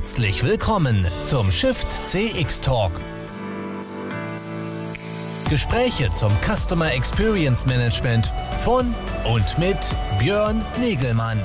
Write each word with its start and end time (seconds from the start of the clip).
Herzlich 0.00 0.42
willkommen 0.42 1.06
zum 1.20 1.50
Shift 1.50 1.90
CX 2.06 2.62
Talk. 2.62 2.92
Gespräche 5.50 6.10
zum 6.10 6.32
Customer 6.42 6.90
Experience 6.90 7.66
Management 7.66 8.32
von 8.60 8.94
und 9.30 9.58
mit 9.58 9.76
Björn 10.18 10.64
Negelmann. 10.80 11.38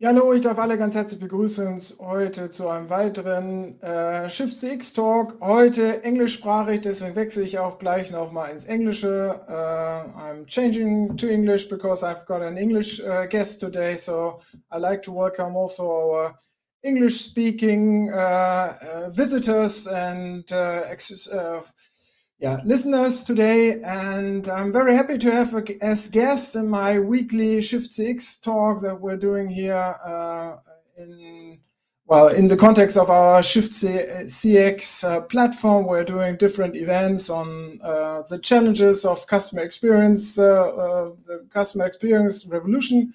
Ja, 0.00 0.10
hallo, 0.10 0.32
ich 0.32 0.42
darf 0.42 0.60
alle 0.60 0.78
ganz 0.78 0.94
herzlich 0.94 1.18
begrüßen 1.18 1.82
heute 1.98 2.50
zu 2.50 2.68
einem 2.68 2.88
weiteren 2.88 3.80
äh, 3.80 4.30
Shift 4.30 4.60
CX 4.60 4.92
Talk. 4.92 5.40
Heute 5.40 6.04
englischsprachig, 6.04 6.82
deswegen 6.82 7.16
wechsle 7.16 7.42
ich 7.42 7.58
auch 7.58 7.80
gleich 7.80 8.12
nochmal 8.12 8.52
ins 8.52 8.64
Englische. 8.64 9.34
Uh, 9.48 10.20
I'm 10.20 10.46
changing 10.46 11.16
to 11.16 11.26
English 11.26 11.68
because 11.68 12.04
I've 12.04 12.26
got 12.26 12.42
an 12.42 12.56
English 12.56 13.00
uh, 13.00 13.26
guest 13.26 13.60
today, 13.60 13.96
so 13.96 14.38
I 14.72 14.78
like 14.78 15.02
to 15.02 15.12
welcome 15.12 15.56
also 15.56 15.82
our 15.82 16.38
English 16.82 17.20
speaking 17.20 18.08
uh, 18.12 19.10
visitors 19.10 19.88
and 19.88 20.44
yeah, 22.40 22.60
listeners 22.64 23.24
today, 23.24 23.80
and 23.84 24.48
I'm 24.48 24.72
very 24.72 24.94
happy 24.94 25.18
to 25.18 25.30
have 25.32 25.54
a, 25.54 25.64
as 25.82 26.08
guest 26.08 26.54
in 26.54 26.68
my 26.68 27.00
weekly 27.00 27.60
Shift 27.60 27.90
CX 27.90 28.40
talk 28.40 28.80
that 28.82 29.00
we're 29.00 29.16
doing 29.16 29.48
here 29.48 29.74
uh, 30.04 30.56
in 30.96 31.58
well 32.06 32.28
in 32.28 32.46
the 32.46 32.56
context 32.56 32.96
of 32.96 33.10
our 33.10 33.42
Shift 33.42 33.72
CX 33.72 35.02
uh, 35.02 35.20
platform. 35.22 35.86
We're 35.86 36.04
doing 36.04 36.36
different 36.36 36.76
events 36.76 37.28
on 37.28 37.80
uh, 37.82 38.22
the 38.30 38.38
challenges 38.38 39.04
of 39.04 39.26
customer 39.26 39.62
experience, 39.62 40.38
uh, 40.38 40.44
uh, 40.44 41.10
the 41.26 41.44
customer 41.50 41.86
experience 41.86 42.46
revolution 42.46 43.12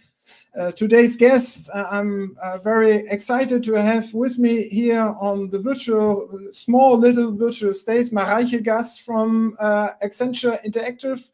uh, 0.58 0.72
today's 0.72 1.16
guest, 1.16 1.70
uh, 1.74 1.86
I'm 1.90 2.36
uh, 2.44 2.60
very 2.60 2.98
excited 3.08 3.64
to 3.64 3.74
have 3.74 4.14
with 4.14 4.38
me 4.38 4.68
here 4.70 5.02
on 5.20 5.50
the 5.50 5.60
virtual, 5.60 6.30
small 6.52 6.98
little 6.98 7.36
virtual 7.36 7.74
stage, 7.74 8.12
Marije 8.12 8.62
Gast 8.62 9.02
from 9.02 9.56
uh, 9.60 9.90
Accenture 10.04 10.64
Interactive 10.64 11.32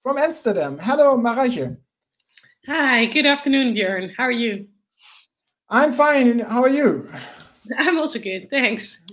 from 0.00 0.16
Amsterdam. 0.16 0.78
Hello, 0.78 1.16
Marije. 1.18 1.76
Hi, 2.66 3.06
good 3.06 3.26
afternoon, 3.26 3.74
Björn. 3.74 4.14
How 4.16 4.24
are 4.24 4.30
you? 4.30 4.66
I'm 5.68 5.92
fine. 5.92 6.38
How 6.38 6.62
are 6.62 6.68
you? 6.68 7.06
I'm 7.78 7.98
also 7.98 8.18
good. 8.18 8.48
Thanks. 8.50 9.04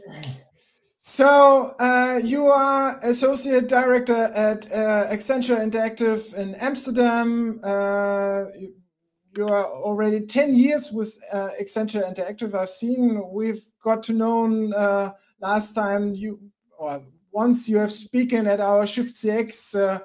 So 0.97 1.73
uh, 1.79 2.19
you 2.23 2.47
are 2.47 2.99
associate 3.03 3.67
director 3.67 4.13
at 4.35 4.65
uh, 4.71 5.07
Accenture 5.11 5.59
Interactive 5.59 6.33
in 6.33 6.55
Amsterdam. 6.55 7.59
Uh, 7.63 8.45
you 9.39 9.47
are 9.47 9.65
already 9.65 10.19
10 10.25 10.53
years 10.53 10.91
with 10.91 11.17
uh, 11.31 11.47
Accenture 11.61 12.03
Interactive. 12.03 12.53
I've 12.53 12.69
seen 12.69 13.23
we've 13.31 13.65
got 13.81 14.03
to 14.03 14.13
know 14.13 14.43
uh, 14.75 15.11
last 15.41 15.73
time 15.73 16.13
you, 16.13 16.41
or 16.77 17.01
once 17.31 17.69
you 17.69 17.77
have 17.77 17.91
spoken 17.91 18.47
at 18.47 18.59
our 18.59 18.85
Shift 18.85 19.13
CX, 19.13 19.79
uh, 19.79 19.99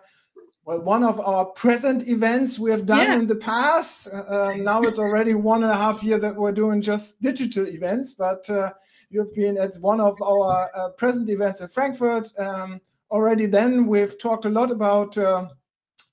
well, 0.64 0.80
one 0.82 1.02
of 1.02 1.18
our 1.18 1.46
present 1.46 2.08
events 2.08 2.60
we 2.60 2.70
have 2.70 2.86
done 2.86 3.08
yeah. 3.10 3.18
in 3.18 3.26
the 3.26 3.34
past. 3.34 4.06
Uh, 4.14 4.54
now 4.56 4.82
it's 4.82 5.00
already 5.00 5.34
one 5.34 5.64
and 5.64 5.72
a 5.72 5.76
half 5.76 6.04
year 6.04 6.18
that 6.20 6.36
we're 6.36 6.52
doing 6.52 6.80
just 6.80 7.20
digital 7.20 7.66
events, 7.66 8.14
but 8.14 8.48
uh, 8.48 8.70
you 9.10 9.18
have 9.18 9.34
been 9.34 9.58
at 9.58 9.74
one 9.80 10.00
of 10.00 10.14
our 10.22 10.70
uh, 10.76 10.90
present 10.90 11.28
events 11.28 11.60
in 11.60 11.66
Frankfurt. 11.66 12.30
Um, 12.38 12.80
already 13.10 13.46
then 13.46 13.86
we've 13.86 14.16
talked 14.16 14.44
a 14.44 14.48
lot 14.48 14.70
about 14.70 15.18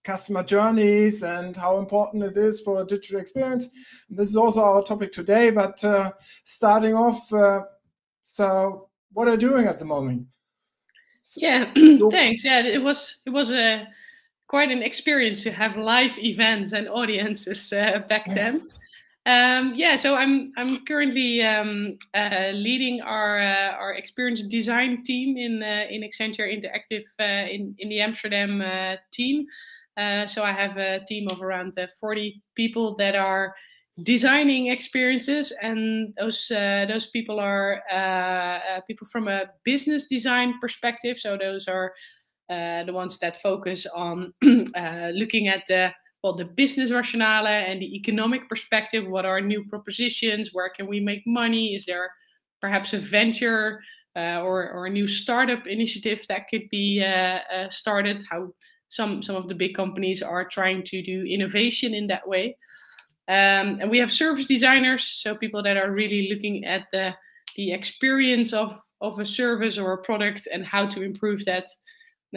customer 0.04 0.44
journeys 0.44 1.24
and 1.24 1.56
how 1.56 1.78
important 1.78 2.24
it 2.24 2.38
is 2.38 2.62
for 2.62 2.82
a 2.82 2.86
digital 2.86 3.20
experience. 3.20 3.70
This 4.10 4.30
is 4.30 4.36
also 4.36 4.64
our 4.64 4.84
topic 4.84 5.12
today, 5.12 5.52
but 5.52 5.84
uh, 5.84 6.12
starting 6.44 6.96
off, 6.96 7.32
uh, 7.34 7.62
so 8.26 8.90
what 9.14 9.28
are 9.28 9.32
you 9.32 9.38
doing 9.38 9.68
at 9.68 9.80
the 9.80 9.86
moment? 9.86 10.28
Yeah, 11.36 11.72
thanks. 12.12 12.44
Yeah, 12.44 12.62
it 12.62 12.82
was 12.82 13.22
it 13.26 13.30
was 13.30 13.52
a 13.52 13.88
quite 14.48 14.70
an 14.70 14.84
experience 14.84 15.44
to 15.44 15.52
have 15.52 15.78
live 15.78 16.18
events 16.20 16.74
and 16.74 16.90
audiences 16.90 17.72
uh, 17.72 18.00
back 18.10 18.26
then. 18.34 18.62
Um, 19.26 19.74
yeah, 19.76 19.98
so 19.98 20.16
I'm 20.16 20.52
I'm 20.58 20.84
currently 20.86 21.44
um, 21.44 21.98
uh, 22.16 22.52
leading 22.54 23.02
our 23.02 23.40
uh, 23.40 23.78
our 23.78 23.94
experience 23.94 24.42
design 24.42 25.04
team 25.04 25.38
in 25.38 25.62
uh, 25.62 25.86
in 25.90 26.02
Accenture 26.02 26.50
Interactive 26.50 27.06
uh, 27.20 27.48
in 27.48 27.76
in 27.78 27.90
the 27.90 28.02
Amsterdam 28.02 28.62
uh, 28.62 28.96
team. 29.12 29.46
Uh, 30.02 30.26
so 30.26 30.44
I 30.44 30.52
have 30.52 30.78
a 30.78 31.02
team 31.06 31.28
of 31.32 31.42
around 31.42 31.78
uh, 31.78 31.88
40 32.00 32.42
people 32.56 32.96
that 32.96 33.16
are 33.16 33.54
designing 34.04 34.68
experiences, 34.68 35.52
and 35.62 36.14
those 36.18 36.50
uh, 36.50 36.86
those 36.88 37.08
people 37.08 37.40
are 37.40 37.84
uh, 37.92 38.78
uh, 38.78 38.82
people 38.88 39.06
from 39.08 39.28
a 39.28 39.46
business 39.64 40.08
design 40.08 40.56
perspective. 40.60 41.20
So 41.20 41.38
those 41.38 41.68
are 41.68 41.94
the 42.50 42.92
ones 42.94 43.20
that 43.20 43.42
focus 43.42 43.86
on 43.86 44.34
looking 44.42 45.48
at 45.48 45.64
the 45.68 45.92
well 46.24 46.36
the 46.36 46.46
business 46.46 46.92
rationale 46.92 47.48
and 47.48 47.82
the 47.82 47.96
economic 47.96 48.50
perspective. 48.50 49.08
What 49.08 49.26
are 49.26 49.40
new 49.40 49.66
propositions? 49.70 50.50
Where 50.52 50.70
can 50.70 50.88
we 50.88 51.00
make 51.00 51.24
money? 51.28 51.76
Is 51.76 51.86
there 51.86 52.10
perhaps 52.60 52.94
a 52.94 53.00
venture 53.00 53.82
or 54.16 54.72
or 54.72 54.88
a 54.88 54.90
new 54.90 55.08
startup 55.08 55.68
initiative 55.68 56.26
that 56.28 56.48
could 56.50 56.68
be 56.70 57.06
started? 57.70 58.24
How 58.30 58.52
some 58.92 59.24
some 59.24 59.38
of 59.38 59.48
the 59.48 59.56
big 59.56 59.74
companies 59.74 60.22
are 60.22 60.44
trying 60.44 60.84
to 60.84 61.02
do 61.02 61.24
innovation 61.24 61.94
in 61.94 62.08
that 62.08 62.28
way. 62.28 62.58
Um, 63.28 63.80
and 63.80 63.90
we 63.90 64.00
have 64.00 64.12
service 64.12 64.46
designers, 64.46 65.06
so 65.06 65.34
people 65.34 65.64
that 65.64 65.78
are 65.78 65.92
really 65.92 66.30
looking 66.30 66.66
at 66.66 66.88
the 66.92 67.16
the 67.56 67.72
experience 67.72 68.52
of 68.54 68.78
of 69.00 69.18
a 69.20 69.26
service 69.26 69.78
or 69.78 69.94
a 69.94 70.04
product 70.04 70.48
and 70.52 70.66
how 70.66 70.86
to 70.88 71.02
improve 71.04 71.46
that. 71.46 71.68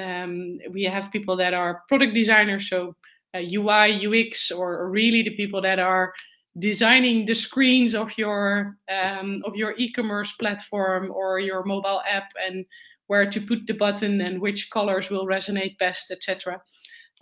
Um, 0.00 0.58
we 0.70 0.84
have 0.84 1.12
people 1.12 1.36
that 1.36 1.54
are 1.54 1.82
product 1.88 2.14
designers, 2.14 2.68
so 2.68 2.94
uh, 3.34 3.40
UI, 3.40 4.06
UX, 4.06 4.52
or 4.52 4.88
really 4.88 5.22
the 5.22 5.36
people 5.36 5.60
that 5.62 5.80
are 5.80 6.14
designing 6.60 7.26
the 7.26 7.34
screens 7.34 7.94
of 7.96 8.16
your 8.16 8.76
um, 8.88 9.42
of 9.44 9.56
your 9.56 9.74
e-commerce 9.76 10.30
platform 10.32 11.10
or 11.10 11.40
your 11.40 11.64
mobile 11.64 12.00
app 12.08 12.30
and 12.46 12.64
where 13.06 13.28
to 13.28 13.40
put 13.40 13.66
the 13.66 13.74
button 13.74 14.20
and 14.20 14.40
which 14.40 14.70
colors 14.70 15.10
will 15.10 15.26
resonate 15.26 15.78
best, 15.78 16.10
etc. 16.10 16.60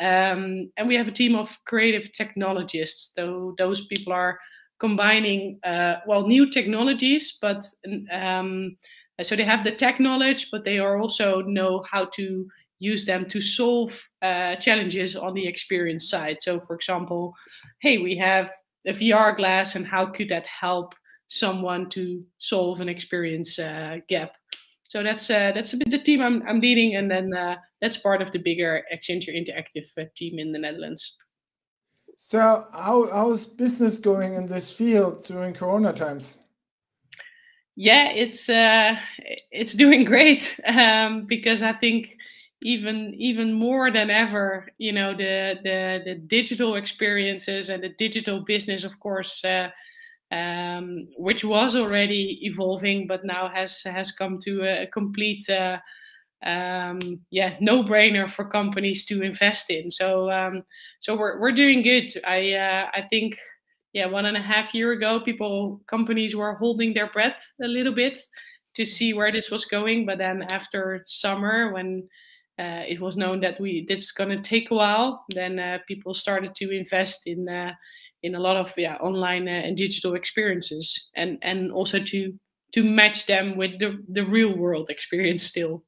Um, 0.00 0.70
and 0.76 0.88
we 0.88 0.94
have 0.97 1.09
a 1.09 1.12
team 1.12 1.34
of 1.34 1.56
creative 1.66 2.12
technologists. 2.12 3.15
So 3.15 3.54
those 3.59 3.87
people 3.87 4.12
are 4.12 4.38
combining 4.81 5.60
uh, 5.65 5.97
well 6.06 6.26
new 6.26 6.50
technologies, 6.50 7.38
but 7.41 7.65
um, 8.12 8.76
so 9.22 9.37
they 9.37 9.44
have 9.44 9.65
the 9.65 9.71
tech 9.71 10.00
knowledge, 10.00 10.50
but 10.50 10.65
they 10.65 10.78
are 10.78 10.98
also 10.98 11.42
know 11.42 11.84
how 11.88 12.06
to 12.15 12.48
use 12.78 13.04
them 13.04 13.28
to 13.28 13.41
solve 13.41 14.03
uh, 14.22 14.56
challenges 14.56 15.15
on 15.15 15.34
the 15.34 15.47
experience 15.47 16.10
side. 16.10 16.42
So, 16.42 16.59
for 16.59 16.75
example, 16.75 17.32
hey, 17.81 17.98
we 17.98 18.16
have 18.16 18.50
a 18.87 18.92
VR 18.92 19.37
glass, 19.37 19.76
and 19.76 19.87
how 19.87 20.06
could 20.06 20.28
that 20.31 20.47
help 20.47 20.94
someone 21.28 21.88
to 21.91 22.25
solve 22.38 22.81
an 22.81 22.88
experience 22.88 23.59
uh, 23.59 23.98
gap? 24.09 24.32
So 24.92 25.03
that's 25.03 25.30
uh, 25.30 25.53
that's 25.54 25.72
a 25.72 25.78
bit 25.78 25.91
the 25.91 25.98
team 25.98 26.20
I'm, 26.20 26.47
I'm 26.47 26.60
leading, 26.60 26.97
and 26.97 27.10
then 27.10 27.32
uh, 27.32 27.56
that's 27.80 27.97
part 27.97 28.20
of 28.20 28.30
the 28.30 28.38
bigger 28.38 28.84
Accenture 28.92 29.34
Interactive 29.34 29.88
uh, 29.97 30.04
team 30.14 30.38
in 30.38 30.53
the 30.53 30.58
Netherlands. 30.58 31.16
So 32.19 32.66
how 32.75 33.08
how's 33.10 33.47
business 33.47 33.98
going 33.98 34.34
in 34.34 34.47
this 34.47 34.70
field 34.70 35.25
during 35.25 35.54
Corona 35.54 35.94
times? 35.94 36.41
Yeah, 37.75 38.10
it's 38.10 38.50
uh, 38.50 38.97
it's 39.50 39.72
doing 39.72 40.04
great 40.12 40.60
um, 40.66 41.24
because 41.24 41.62
I 41.62 41.72
think 41.72 42.19
even 42.60 43.14
even 43.14 43.54
more 43.54 43.91
than 43.91 44.10
ever, 44.10 44.69
you 44.76 44.92
know, 44.92 45.16
the 45.16 45.54
the 45.64 46.03
the 46.04 46.14
digital 46.16 46.74
experiences 46.74 47.71
and 47.71 47.83
the 47.83 47.94
digital 47.97 48.41
business, 48.41 48.84
of 48.84 49.00
course. 49.00 49.42
Uh, 49.42 49.71
um, 50.32 51.08
which 51.18 51.44
was 51.44 51.76
already 51.76 52.38
evolving, 52.42 53.06
but 53.06 53.24
now 53.24 53.48
has 53.48 53.82
has 53.82 54.12
come 54.12 54.38
to 54.40 54.62
a, 54.62 54.86
complete 54.86 55.48
uh, 55.50 55.78
um, 56.44 56.98
yeah 57.30 57.56
no 57.60 57.84
brainer 57.84 58.28
for 58.28 58.44
companies 58.44 59.04
to 59.06 59.22
invest 59.22 59.70
in. 59.70 59.90
So 59.90 60.30
um, 60.30 60.62
so 61.00 61.16
we're 61.16 61.40
we're 61.40 61.52
doing 61.52 61.82
good. 61.82 62.12
I 62.26 62.54
uh, 62.54 62.90
I 62.94 63.02
think 63.02 63.36
yeah 63.92 64.06
one 64.06 64.26
and 64.26 64.36
a 64.36 64.42
half 64.42 64.74
year 64.74 64.92
ago, 64.92 65.20
people 65.20 65.82
companies 65.86 66.34
were 66.34 66.54
holding 66.54 66.94
their 66.94 67.10
breath 67.10 67.52
a 67.62 67.68
little 67.68 67.92
bit 67.94 68.18
to 68.74 68.86
see 68.86 69.12
where 69.12 69.30
this 69.30 69.50
was 69.50 69.66
going, 69.66 70.06
but 70.06 70.18
then 70.18 70.44
after 70.50 71.02
summer 71.04 71.72
when 71.72 72.08
uh, 72.58 72.84
it 72.88 73.00
was 73.00 73.16
known 73.16 73.40
that 73.40 73.60
we 73.60 73.84
this 73.86 74.04
is 74.04 74.12
going 74.12 74.30
to 74.30 74.40
take 74.40 74.70
a 74.70 74.74
while, 74.74 75.24
then 75.28 75.58
uh, 75.58 75.78
people 75.86 76.14
started 76.14 76.54
to 76.54 76.70
invest 76.74 77.26
in 77.26 77.48
uh, 77.48 77.72
in 78.22 78.34
a 78.34 78.41
lot 78.41 78.57
of 78.57 78.72
yeah 78.77 78.97
online 78.97 79.48
uh, 79.48 79.51
and 79.51 79.77
digital 79.77 80.15
experiences 80.15 81.10
and 81.16 81.39
and 81.42 81.72
also 81.72 81.98
to 81.98 82.33
to 82.72 82.83
match 82.83 83.27
them 83.27 83.57
with 83.57 83.78
the 83.78 84.03
the 84.09 84.24
real 84.24 84.57
world 84.57 84.91
experience 84.91 85.42
still 85.42 85.83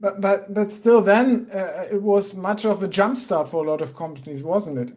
but 0.00 0.20
but 0.20 0.52
but 0.54 0.70
still 0.72 1.00
then 1.00 1.46
uh, 1.54 1.86
it 1.90 2.02
was 2.02 2.34
much 2.34 2.64
of 2.64 2.82
a 2.82 2.88
jump 2.88 3.16
start 3.16 3.48
for 3.48 3.64
a 3.64 3.70
lot 3.70 3.80
of 3.80 3.94
companies 3.94 4.42
wasn't 4.42 4.78
it 4.78 4.96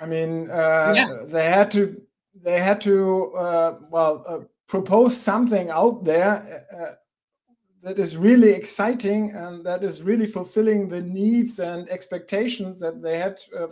I 0.00 0.06
mean, 0.06 0.50
uh, 0.50 0.92
yeah. 0.94 1.18
they 1.26 1.44
had 1.44 1.70
to 1.72 2.00
they 2.40 2.60
had 2.60 2.80
to 2.82 3.32
uh, 3.34 3.78
well 3.90 4.24
uh, 4.28 4.38
propose 4.68 5.16
something 5.16 5.70
out 5.70 6.04
there 6.04 6.64
uh, 6.72 6.94
that 7.82 7.98
is 7.98 8.16
really 8.16 8.50
exciting 8.50 9.30
and 9.32 9.64
that 9.64 9.82
is 9.82 10.02
really 10.02 10.26
fulfilling 10.26 10.88
the 10.88 11.02
needs 11.02 11.58
and 11.58 11.88
expectations 11.90 12.78
that 12.80 13.02
they 13.02 13.18
had 13.18 13.40
uh, 13.58 13.66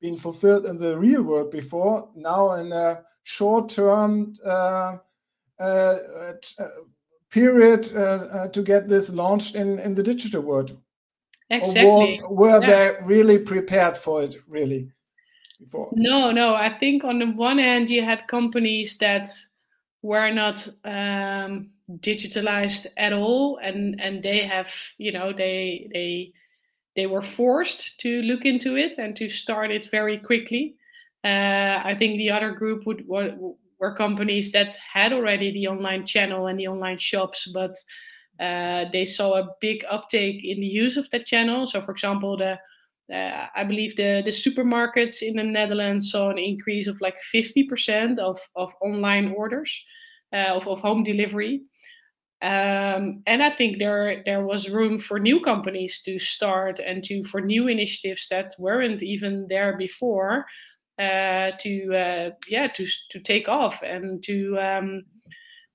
been 0.00 0.16
fulfilled 0.16 0.66
in 0.66 0.76
the 0.76 0.98
real 0.98 1.22
world 1.22 1.50
before. 1.50 2.10
Now, 2.14 2.52
in 2.54 2.72
a 2.72 3.02
short-term 3.22 4.34
uh, 4.44 4.96
uh, 5.58 5.96
period 7.30 7.82
to 7.84 8.62
get 8.64 8.86
this 8.86 9.12
launched 9.12 9.54
in 9.54 9.78
in 9.78 9.94
the 9.94 10.02
digital 10.02 10.42
world. 10.42 10.76
Exactly. 11.50 12.20
Or 12.20 12.34
were, 12.34 12.50
were 12.50 12.60
yeah. 12.60 12.68
they 12.68 12.96
really 13.04 13.38
prepared 13.38 13.96
for 13.96 14.22
it? 14.22 14.36
Really? 14.48 14.92
before? 15.60 15.90
No, 15.92 16.32
no. 16.32 16.54
I 16.54 16.76
think 16.78 17.04
on 17.04 17.18
the 17.18 17.26
one 17.26 17.58
hand, 17.58 17.90
you 17.90 18.04
had 18.04 18.26
companies 18.26 18.98
that 18.98 19.28
were 20.02 20.30
not 20.32 20.66
um, 20.84 21.70
digitalized 22.00 22.86
at 22.96 23.12
all, 23.12 23.58
and 23.62 24.00
and 24.00 24.22
they 24.22 24.40
have, 24.46 24.72
you 24.98 25.12
know, 25.12 25.32
they 25.32 25.88
they 25.92 26.32
they 26.96 27.06
were 27.06 27.22
forced 27.22 28.00
to 28.00 28.22
look 28.22 28.44
into 28.44 28.76
it 28.76 28.98
and 28.98 29.16
to 29.16 29.28
start 29.28 29.70
it 29.70 29.90
very 29.90 30.18
quickly. 30.18 30.74
Uh, 31.24 31.80
I 31.84 31.94
think 31.98 32.16
the 32.16 32.30
other 32.30 32.52
group 32.52 32.86
would 32.86 33.06
were, 33.06 33.36
were 33.78 33.94
companies 33.94 34.52
that 34.52 34.76
had 34.76 35.12
already 35.12 35.52
the 35.52 35.68
online 35.68 36.06
channel 36.06 36.46
and 36.46 36.58
the 36.58 36.68
online 36.68 36.98
shops, 36.98 37.50
but 37.52 37.74
uh, 38.40 38.86
they 38.92 39.04
saw 39.04 39.34
a 39.34 39.48
big 39.60 39.84
uptake 39.90 40.42
in 40.42 40.60
the 40.60 40.66
use 40.66 40.96
of 40.96 41.08
that 41.10 41.26
channel. 41.26 41.66
So, 41.66 41.80
for 41.80 41.92
example, 41.92 42.36
the 42.36 42.58
uh, 43.12 43.46
I 43.56 43.64
believe 43.64 43.96
the, 43.96 44.22
the 44.24 44.30
supermarkets 44.30 45.20
in 45.20 45.34
the 45.34 45.42
Netherlands 45.42 46.10
saw 46.10 46.30
an 46.30 46.38
increase 46.38 46.86
of 46.86 47.00
like 47.00 47.16
50% 47.34 48.18
of, 48.18 48.38
of 48.54 48.72
online 48.80 49.34
orders 49.36 49.82
uh, 50.32 50.54
of, 50.54 50.68
of 50.68 50.80
home 50.80 51.02
delivery. 51.02 51.62
Um, 52.42 53.22
and 53.26 53.42
I 53.42 53.50
think 53.50 53.78
there 53.78 54.22
there 54.24 54.44
was 54.44 54.70
room 54.70 54.98
for 54.98 55.18
new 55.20 55.40
companies 55.40 56.00
to 56.04 56.18
start 56.18 56.78
and 56.78 57.04
to 57.04 57.22
for 57.24 57.40
new 57.42 57.68
initiatives 57.68 58.28
that 58.30 58.54
weren't 58.58 59.02
even 59.02 59.46
there 59.48 59.76
before 59.76 60.46
uh, 60.98 61.50
to 61.60 61.94
uh, 61.94 62.30
yeah 62.48 62.68
to 62.68 62.86
to 63.10 63.20
take 63.20 63.48
off 63.48 63.82
and 63.82 64.22
to 64.24 64.58
um, 64.58 65.02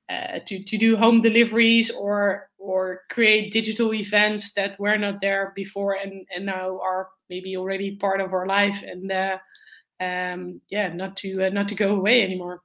uh, 0.09 0.39
to 0.45 0.63
to 0.63 0.77
do 0.77 0.95
home 0.95 1.21
deliveries 1.21 1.91
or 1.91 2.50
or 2.59 3.01
create 3.11 3.51
digital 3.51 3.94
events 3.94 4.53
that 4.53 4.79
were 4.79 4.97
not 4.97 5.19
there 5.21 5.51
before 5.56 5.94
and 5.94 6.25
and 6.35 6.45
now 6.45 6.79
are 6.81 7.09
maybe 7.29 7.57
already 7.57 7.95
part 7.97 8.21
of 8.21 8.33
our 8.33 8.45
life 8.47 8.83
and 8.83 9.11
uh, 9.11 9.38
um, 10.00 10.61
yeah 10.69 10.89
not 10.94 11.18
to 11.18 11.45
uh, 11.45 11.50
not 11.50 11.68
to 11.69 11.75
go 11.75 11.95
away 11.95 12.21
anymore 12.23 12.61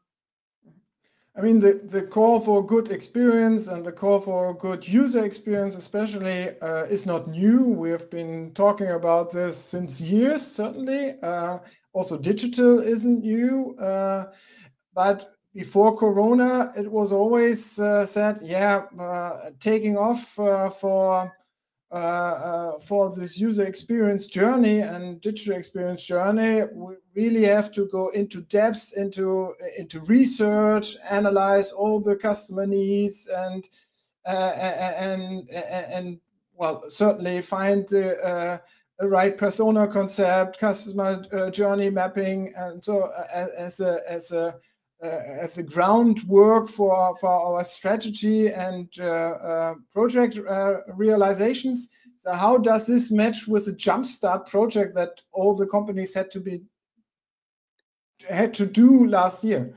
I 1.36 1.42
mean, 1.42 1.60
the, 1.60 1.80
the 1.84 2.02
call 2.02 2.40
for 2.40 2.66
good 2.66 2.90
experience 2.90 3.68
and 3.68 3.84
the 3.84 3.92
call 3.92 4.18
for 4.18 4.52
good 4.54 4.86
user 4.86 5.24
experience, 5.24 5.76
especially, 5.76 6.48
uh, 6.60 6.84
is 6.84 7.06
not 7.06 7.28
new. 7.28 7.68
We 7.68 7.90
have 7.90 8.10
been 8.10 8.52
talking 8.52 8.88
about 8.88 9.32
this 9.32 9.56
since 9.56 10.00
years, 10.00 10.44
certainly. 10.44 11.14
Uh, 11.22 11.60
also, 11.92 12.18
digital 12.18 12.80
isn't 12.80 13.22
new. 13.22 13.76
Uh, 13.78 14.32
but 14.92 15.36
before 15.54 15.96
Corona, 15.96 16.72
it 16.76 16.90
was 16.90 17.12
always 17.12 17.78
uh, 17.78 18.04
said, 18.06 18.40
yeah, 18.42 18.86
uh, 18.98 19.50
taking 19.60 19.96
off 19.96 20.38
uh, 20.38 20.68
for 20.68 21.32
uh, 21.92 21.94
uh, 21.94 22.78
for 22.78 23.10
this 23.12 23.36
user 23.36 23.64
experience 23.64 24.28
journey 24.28 24.78
and 24.78 25.20
digital 25.20 25.56
experience 25.56 26.06
journey, 26.06 26.62
we 26.72 26.94
really 27.16 27.42
have 27.42 27.72
to 27.72 27.86
go 27.86 28.10
into 28.10 28.42
depth, 28.42 28.92
into 28.96 29.54
into 29.76 29.98
research, 30.02 30.96
analyze 31.10 31.72
all 31.72 32.00
the 32.00 32.14
customer 32.14 32.64
needs, 32.64 33.26
and 33.26 33.68
uh, 34.24 34.52
and 35.00 35.50
and 35.50 35.86
and 35.92 36.20
well, 36.54 36.88
certainly 36.88 37.42
find 37.42 37.88
the 37.88 38.60
right 39.02 39.36
persona 39.36 39.88
concept, 39.88 40.60
customer 40.60 41.50
journey 41.50 41.90
mapping, 41.90 42.52
and 42.56 42.84
so 42.84 43.10
as 43.34 43.80
a 43.80 44.00
as 44.08 44.30
a 44.30 44.40
uh, 44.40 44.52
as 45.02 45.58
a 45.58 45.62
groundwork 45.62 46.68
for, 46.68 47.16
for 47.16 47.28
our 47.28 47.64
strategy 47.64 48.48
and 48.48 48.88
uh, 49.00 49.04
uh, 49.04 49.74
project 49.92 50.38
realizations. 50.94 51.88
So 52.18 52.32
how 52.32 52.58
does 52.58 52.86
this 52.86 53.10
match 53.10 53.48
with 53.48 53.64
the 53.64 53.72
Jumpstart 53.72 54.46
project 54.46 54.94
that 54.94 55.22
all 55.32 55.56
the 55.56 55.66
companies 55.66 56.14
had 56.14 56.30
to 56.32 56.40
be 56.40 56.60
had 58.28 58.52
to 58.54 58.66
do 58.66 59.06
last 59.06 59.42
year? 59.42 59.74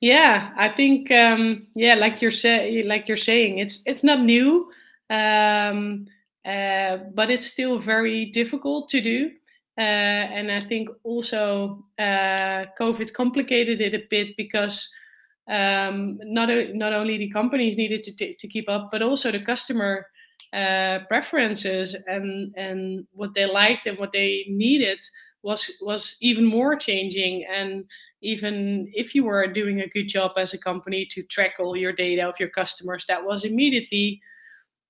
Yeah, 0.00 0.52
I 0.56 0.68
think 0.68 1.10
um, 1.10 1.66
yeah, 1.74 1.94
like 1.94 2.22
you're 2.22 2.30
say 2.30 2.84
like 2.84 3.08
you're 3.08 3.16
saying, 3.16 3.58
it's 3.58 3.82
it's 3.86 4.04
not 4.04 4.20
new, 4.20 4.70
um, 5.10 6.06
uh, 6.44 6.98
but 7.14 7.30
it's 7.30 7.46
still 7.46 7.78
very 7.78 8.26
difficult 8.26 8.88
to 8.90 9.00
do. 9.00 9.30
Uh, 9.78 9.80
and 9.80 10.50
I 10.50 10.60
think 10.60 10.88
also 11.04 11.84
uh, 11.98 12.64
COVID 12.80 13.12
complicated 13.12 13.80
it 13.80 13.94
a 13.94 14.02
bit 14.08 14.36
because 14.36 14.90
um, 15.48 16.18
not 16.24 16.48
not 16.74 16.92
only 16.92 17.18
the 17.18 17.30
companies 17.30 17.76
needed 17.76 18.02
to 18.04 18.34
to 18.34 18.48
keep 18.48 18.68
up, 18.68 18.88
but 18.90 19.02
also 19.02 19.30
the 19.30 19.40
customer 19.40 20.06
uh, 20.52 21.00
preferences 21.08 21.94
and 22.06 22.54
and 22.56 23.06
what 23.12 23.34
they 23.34 23.46
liked 23.46 23.86
and 23.86 23.98
what 23.98 24.12
they 24.12 24.44
needed 24.48 24.98
was 25.42 25.70
was 25.82 26.16
even 26.20 26.44
more 26.44 26.74
changing. 26.74 27.44
And 27.44 27.84
even 28.22 28.90
if 28.94 29.14
you 29.14 29.24
were 29.24 29.46
doing 29.46 29.80
a 29.80 29.88
good 29.88 30.08
job 30.08 30.32
as 30.36 30.54
a 30.54 30.58
company 30.58 31.06
to 31.10 31.22
track 31.24 31.56
all 31.60 31.76
your 31.76 31.92
data 31.92 32.26
of 32.26 32.40
your 32.40 32.48
customers, 32.48 33.04
that 33.08 33.24
was 33.24 33.44
immediately 33.44 34.20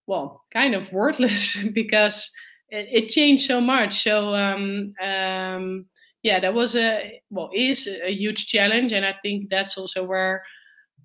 well 0.06 0.44
kind 0.52 0.74
of 0.74 0.92
worthless 0.92 1.56
because 1.74 2.30
it, 2.70 3.04
it 3.04 3.08
changed 3.08 3.44
so 3.44 3.60
much. 3.60 4.02
So 4.02 4.34
um, 4.34 4.92
um, 5.02 5.86
yeah, 6.22 6.40
that 6.40 6.54
was 6.54 6.76
a 6.76 7.20
well 7.30 7.50
is 7.54 7.86
a 7.88 8.12
huge 8.12 8.48
challenge, 8.48 8.92
and 8.92 9.04
I 9.04 9.14
think 9.22 9.50
that's 9.50 9.78
also 9.78 10.04
where 10.04 10.42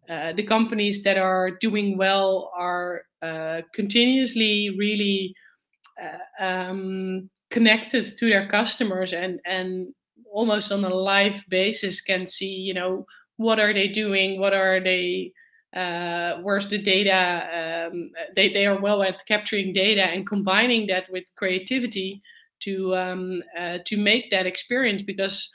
uh, 0.09 0.33
the 0.33 0.43
companies 0.43 1.03
that 1.03 1.17
are 1.17 1.51
doing 1.51 1.97
well 1.97 2.51
are 2.57 3.03
uh, 3.21 3.61
continuously 3.73 4.75
really 4.77 5.33
uh, 6.01 6.43
um, 6.43 7.29
connected 7.49 8.05
to 8.17 8.25
their 8.29 8.47
customers 8.49 9.13
and 9.13 9.39
and 9.45 9.93
almost 10.31 10.71
on 10.71 10.83
a 10.85 10.93
live 10.93 11.43
basis 11.49 12.01
can 12.01 12.25
see 12.25 12.47
you 12.53 12.73
know 12.73 13.05
what 13.37 13.59
are 13.59 13.73
they 13.73 13.87
doing 13.87 14.39
what 14.39 14.53
are 14.53 14.79
they 14.83 15.31
uh, 15.75 16.37
where's 16.41 16.67
the 16.67 16.77
data 16.77 17.89
um, 17.91 18.11
they, 18.35 18.51
they 18.51 18.65
are 18.65 18.79
well 18.79 19.01
at 19.03 19.25
capturing 19.25 19.73
data 19.73 20.03
and 20.03 20.27
combining 20.27 20.87
that 20.87 21.05
with 21.09 21.23
creativity 21.37 22.21
to 22.59 22.95
um, 22.95 23.41
uh, 23.57 23.79
to 23.85 23.97
make 23.97 24.29
that 24.31 24.45
experience 24.45 25.01
because 25.01 25.49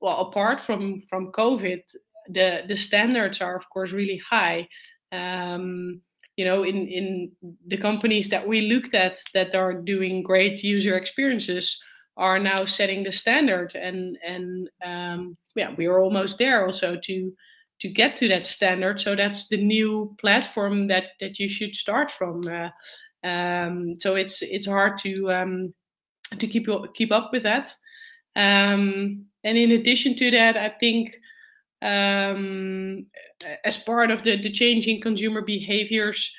well 0.00 0.20
apart 0.20 0.60
from 0.60 1.00
from 1.08 1.32
covid 1.32 1.82
the 2.28 2.62
the 2.68 2.76
standards 2.76 3.40
are 3.40 3.56
of 3.56 3.68
course 3.70 3.92
really 3.92 4.20
high. 4.28 4.68
Um, 5.12 6.02
you 6.36 6.44
know 6.44 6.62
in 6.62 6.88
in 6.88 7.32
the 7.66 7.76
companies 7.76 8.28
that 8.30 8.46
we 8.46 8.62
looked 8.62 8.94
at 8.94 9.18
that 9.34 9.54
are 9.54 9.74
doing 9.74 10.22
great 10.22 10.62
user 10.62 10.96
experiences 10.96 11.82
are 12.16 12.38
now 12.38 12.64
setting 12.64 13.02
the 13.02 13.12
standard 13.12 13.74
and 13.74 14.16
and 14.26 14.70
um, 14.84 15.36
yeah 15.54 15.74
we 15.76 15.86
are 15.86 16.00
almost 16.00 16.38
there 16.38 16.64
also 16.64 16.96
to 17.02 17.32
to 17.80 17.88
get 17.88 18.16
to 18.16 18.28
that 18.28 18.46
standard. 18.46 19.00
So 19.00 19.14
that's 19.14 19.48
the 19.48 19.56
new 19.56 20.14
platform 20.20 20.88
that 20.88 21.04
that 21.20 21.38
you 21.38 21.48
should 21.48 21.74
start 21.74 22.10
from. 22.10 22.46
Uh, 22.46 22.68
um, 23.26 23.94
so 23.98 24.16
it's 24.16 24.42
it's 24.42 24.66
hard 24.66 24.98
to 24.98 25.32
um, 25.32 25.74
to 26.38 26.46
keep 26.46 26.66
keep 26.94 27.12
up 27.12 27.30
with 27.32 27.42
that. 27.42 27.74
Um, 28.36 29.26
and 29.42 29.56
in 29.58 29.72
addition 29.72 30.14
to 30.16 30.30
that, 30.30 30.56
I 30.56 30.68
think 30.68 31.16
um, 31.82 33.06
as 33.64 33.78
part 33.78 34.10
of 34.10 34.22
the, 34.22 34.36
the 34.36 34.52
changing 34.52 35.00
consumer 35.00 35.42
behaviors, 35.42 36.34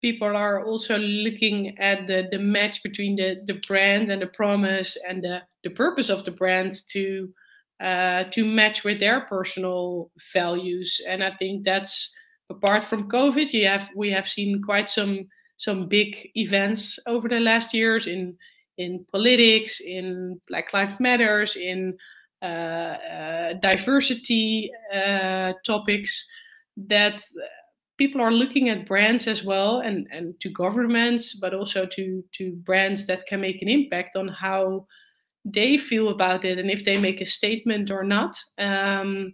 people 0.00 0.36
are 0.36 0.64
also 0.64 0.98
looking 0.98 1.76
at 1.78 2.06
the, 2.06 2.28
the 2.30 2.38
match 2.38 2.82
between 2.82 3.16
the, 3.16 3.42
the 3.46 3.60
brand 3.66 4.10
and 4.10 4.22
the 4.22 4.26
promise 4.26 4.96
and 5.08 5.22
the, 5.22 5.42
the 5.64 5.70
purpose 5.70 6.08
of 6.08 6.24
the 6.24 6.30
brand 6.30 6.74
to 6.90 7.32
uh, 7.80 8.24
to 8.30 8.44
match 8.44 8.84
with 8.84 9.00
their 9.00 9.20
personal 9.22 10.10
values. 10.32 11.00
And 11.08 11.22
I 11.22 11.32
think 11.38 11.64
that's 11.64 12.16
apart 12.50 12.84
from 12.84 13.08
COVID, 13.08 13.52
you 13.52 13.66
have 13.66 13.90
we 13.94 14.10
have 14.10 14.28
seen 14.28 14.62
quite 14.62 14.88
some 14.88 15.28
some 15.56 15.88
big 15.88 16.30
events 16.34 16.98
over 17.06 17.28
the 17.28 17.40
last 17.40 17.74
years 17.74 18.06
in 18.06 18.36
in 18.78 19.06
politics, 19.10 19.80
in 19.80 20.40
Black 20.48 20.72
Lives 20.72 21.00
Matters, 21.00 21.56
in 21.56 21.96
uh, 22.42 22.44
uh, 22.44 23.52
diversity 23.54 24.70
uh, 24.94 25.54
topics 25.64 26.30
that 26.76 27.22
people 27.96 28.20
are 28.20 28.30
looking 28.30 28.68
at 28.68 28.86
brands 28.86 29.26
as 29.26 29.42
well 29.42 29.80
and, 29.80 30.06
and 30.10 30.38
to 30.40 30.50
governments, 30.50 31.38
but 31.40 31.54
also 31.54 31.86
to, 31.86 32.22
to 32.32 32.52
brands 32.56 33.06
that 33.06 33.26
can 33.26 33.40
make 33.40 33.62
an 33.62 33.68
impact 33.68 34.16
on 34.16 34.28
how 34.28 34.86
they 35.46 35.78
feel 35.78 36.08
about 36.08 36.44
it 36.44 36.58
and 36.58 36.70
if 36.70 36.84
they 36.84 36.98
make 37.00 37.20
a 37.20 37.26
statement 37.26 37.90
or 37.90 38.02
not. 38.02 38.36
Um, 38.58 39.32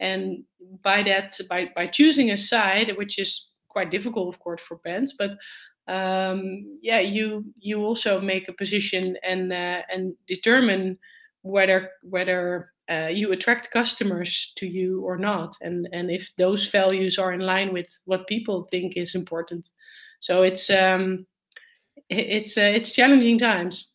and 0.00 0.44
by 0.82 1.02
that, 1.02 1.36
by 1.50 1.70
by 1.74 1.86
choosing 1.88 2.30
a 2.30 2.36
side, 2.36 2.96
which 2.96 3.18
is 3.18 3.54
quite 3.68 3.90
difficult, 3.90 4.32
of 4.32 4.40
course, 4.40 4.60
for 4.60 4.76
brands, 4.76 5.14
but 5.18 5.32
um, 5.88 6.78
yeah, 6.82 7.00
you 7.00 7.44
you 7.58 7.80
also 7.80 8.20
make 8.20 8.48
a 8.48 8.52
position 8.52 9.16
and 9.22 9.52
uh, 9.52 9.82
and 9.92 10.14
determine 10.26 10.98
whether 11.42 11.90
whether 12.02 12.70
uh, 12.90 13.08
you 13.08 13.32
attract 13.32 13.70
customers 13.70 14.52
to 14.56 14.66
you 14.66 15.00
or 15.02 15.16
not, 15.16 15.56
and 15.60 15.88
and 15.92 16.10
if 16.10 16.30
those 16.36 16.68
values 16.68 17.18
are 17.18 17.32
in 17.32 17.40
line 17.40 17.72
with 17.72 17.88
what 18.04 18.28
people 18.28 18.68
think 18.70 18.96
is 18.96 19.14
important. 19.14 19.70
So 20.20 20.42
it's 20.42 20.70
um, 20.70 21.26
it's 22.10 22.56
uh, 22.56 22.72
it's 22.74 22.92
challenging 22.92 23.38
times. 23.38 23.92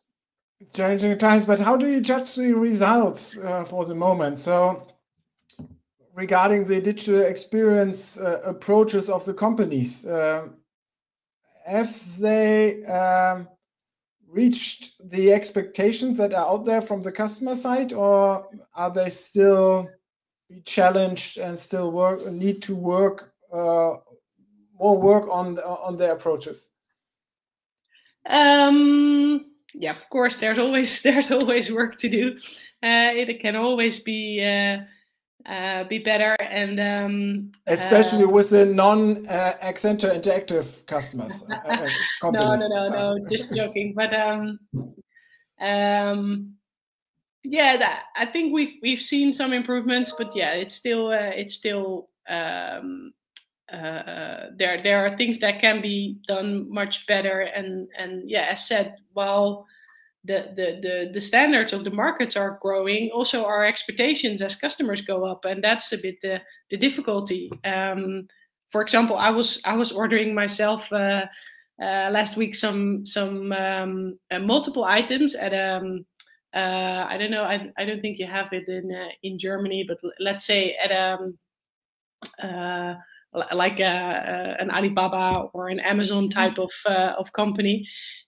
Challenging 0.71 1.17
times, 1.17 1.45
but 1.45 1.59
how 1.59 1.75
do 1.75 1.87
you 1.89 1.99
judge 1.99 2.35
the 2.35 2.53
results 2.53 3.37
uh, 3.37 3.63
for 3.65 3.85
the 3.85 3.95
moment? 3.95 4.37
So 4.37 4.87
regarding 6.13 6.63
the 6.65 6.79
digital 6.79 7.21
experience 7.21 8.19
uh, 8.19 8.41
approaches 8.45 9.09
of 9.09 9.25
the 9.25 9.33
companies, 9.33 10.05
uh, 10.05 10.49
have 11.65 12.17
they 12.19 12.83
um, 12.85 13.47
reached 14.27 14.93
the 15.09 15.33
expectations 15.33 16.17
that 16.17 16.33
are 16.33 16.47
out 16.47 16.65
there 16.65 16.81
from 16.81 17.01
the 17.01 17.11
customer 17.11 17.55
side, 17.55 17.93
or 17.93 18.47
are 18.75 18.91
they 18.91 19.09
still 19.09 19.89
challenged 20.65 21.39
and 21.39 21.57
still 21.57 21.91
work 21.91 22.25
need 22.31 22.61
to 22.61 22.75
work 22.75 23.33
uh, 23.51 23.93
more 24.79 25.01
work 25.01 25.27
on 25.29 25.57
on 25.59 25.97
their 25.97 26.13
approaches? 26.13 26.69
Um, 28.29 29.52
yeah, 29.73 29.91
of 29.91 30.09
course. 30.09 30.37
There's 30.37 30.59
always 30.59 31.01
there's 31.03 31.31
always 31.31 31.71
work 31.71 31.97
to 31.97 32.09
do. 32.09 32.37
Uh, 32.83 33.11
it 33.15 33.39
can 33.39 33.55
always 33.55 33.99
be 33.99 34.43
uh, 34.43 34.79
uh, 35.49 35.83
be 35.85 35.99
better 35.99 36.35
and 36.41 36.79
um, 36.79 37.51
especially 37.67 38.23
uh, 38.23 38.29
with 38.29 38.49
the 38.49 38.65
non 38.65 39.25
uh, 39.27 39.53
Accenture 39.61 40.13
interactive 40.13 40.85
customers. 40.85 41.43
No, 42.23 42.31
no, 42.31 42.55
no, 42.55 42.89
no, 42.89 43.25
just 43.29 43.53
joking. 43.55 43.93
But 43.95 44.13
um, 44.13 44.59
um, 45.59 46.53
yeah, 47.43 47.75
that, 47.77 48.05
I 48.15 48.25
think 48.25 48.53
we've 48.53 48.75
we've 48.81 49.01
seen 49.01 49.33
some 49.33 49.51
improvements, 49.51 50.13
but 50.17 50.33
yeah, 50.35 50.53
it's 50.53 50.73
still 50.73 51.07
uh, 51.07 51.33
it's 51.35 51.53
still 51.53 52.09
um, 52.29 53.13
there 53.71 54.77
there 54.77 55.05
are 55.05 55.17
things 55.17 55.39
that 55.39 55.59
can 55.61 55.81
be 55.81 56.17
done 56.27 56.67
much 56.69 57.07
better, 57.07 57.41
and 57.41 57.87
and 57.97 58.29
yeah, 58.29 58.47
as 58.51 58.67
said, 58.67 58.95
while 59.13 59.65
the, 60.25 60.51
the, 60.55 60.79
the, 60.81 61.09
the 61.13 61.21
standards 61.21 61.73
of 61.73 61.83
the 61.83 61.91
markets 61.91 62.37
are 62.37 62.57
growing, 62.61 63.09
also 63.13 63.45
our 63.45 63.65
expectations 63.65 64.41
as 64.41 64.55
customers 64.55 65.01
go 65.01 65.25
up, 65.25 65.43
and 65.45 65.63
that's 65.63 65.91
a 65.91 65.97
bit 65.97 66.21
the, 66.21 66.41
the 66.69 66.77
difficulty. 66.77 67.51
Um, 67.65 68.27
for 68.69 68.81
example, 68.81 69.17
I 69.17 69.29
was 69.29 69.61
I 69.65 69.75
was 69.75 69.91
ordering 69.91 70.33
myself 70.33 70.91
uh, 70.91 71.25
uh, 71.81 72.09
last 72.11 72.37
week 72.37 72.55
some 72.55 73.05
some 73.05 73.51
um, 73.51 74.17
uh, 74.31 74.39
multiple 74.39 74.85
items 74.85 75.35
at 75.35 75.53
um 75.53 76.05
uh, 76.55 77.05
I 77.09 77.17
don't 77.19 77.31
know 77.31 77.43
I, 77.43 77.71
I 77.77 77.85
don't 77.85 77.99
think 78.01 78.17
you 78.17 78.27
have 78.27 78.53
it 78.53 78.67
in 78.69 78.91
uh, 78.91 79.09
in 79.23 79.37
Germany, 79.37 79.85
but 79.87 79.99
let's 80.19 80.45
say 80.45 80.75
at 80.83 80.91
um 80.91 81.37
uh, 82.41 82.95
like 83.53 83.79
a, 83.79 84.55
an 84.59 84.69
Alibaba 84.69 85.49
or 85.53 85.69
an 85.69 85.79
Amazon 85.79 86.23
mm-hmm. 86.23 86.39
type 86.39 86.57
of 86.57 86.71
of 86.85 87.33
company, 87.33 87.87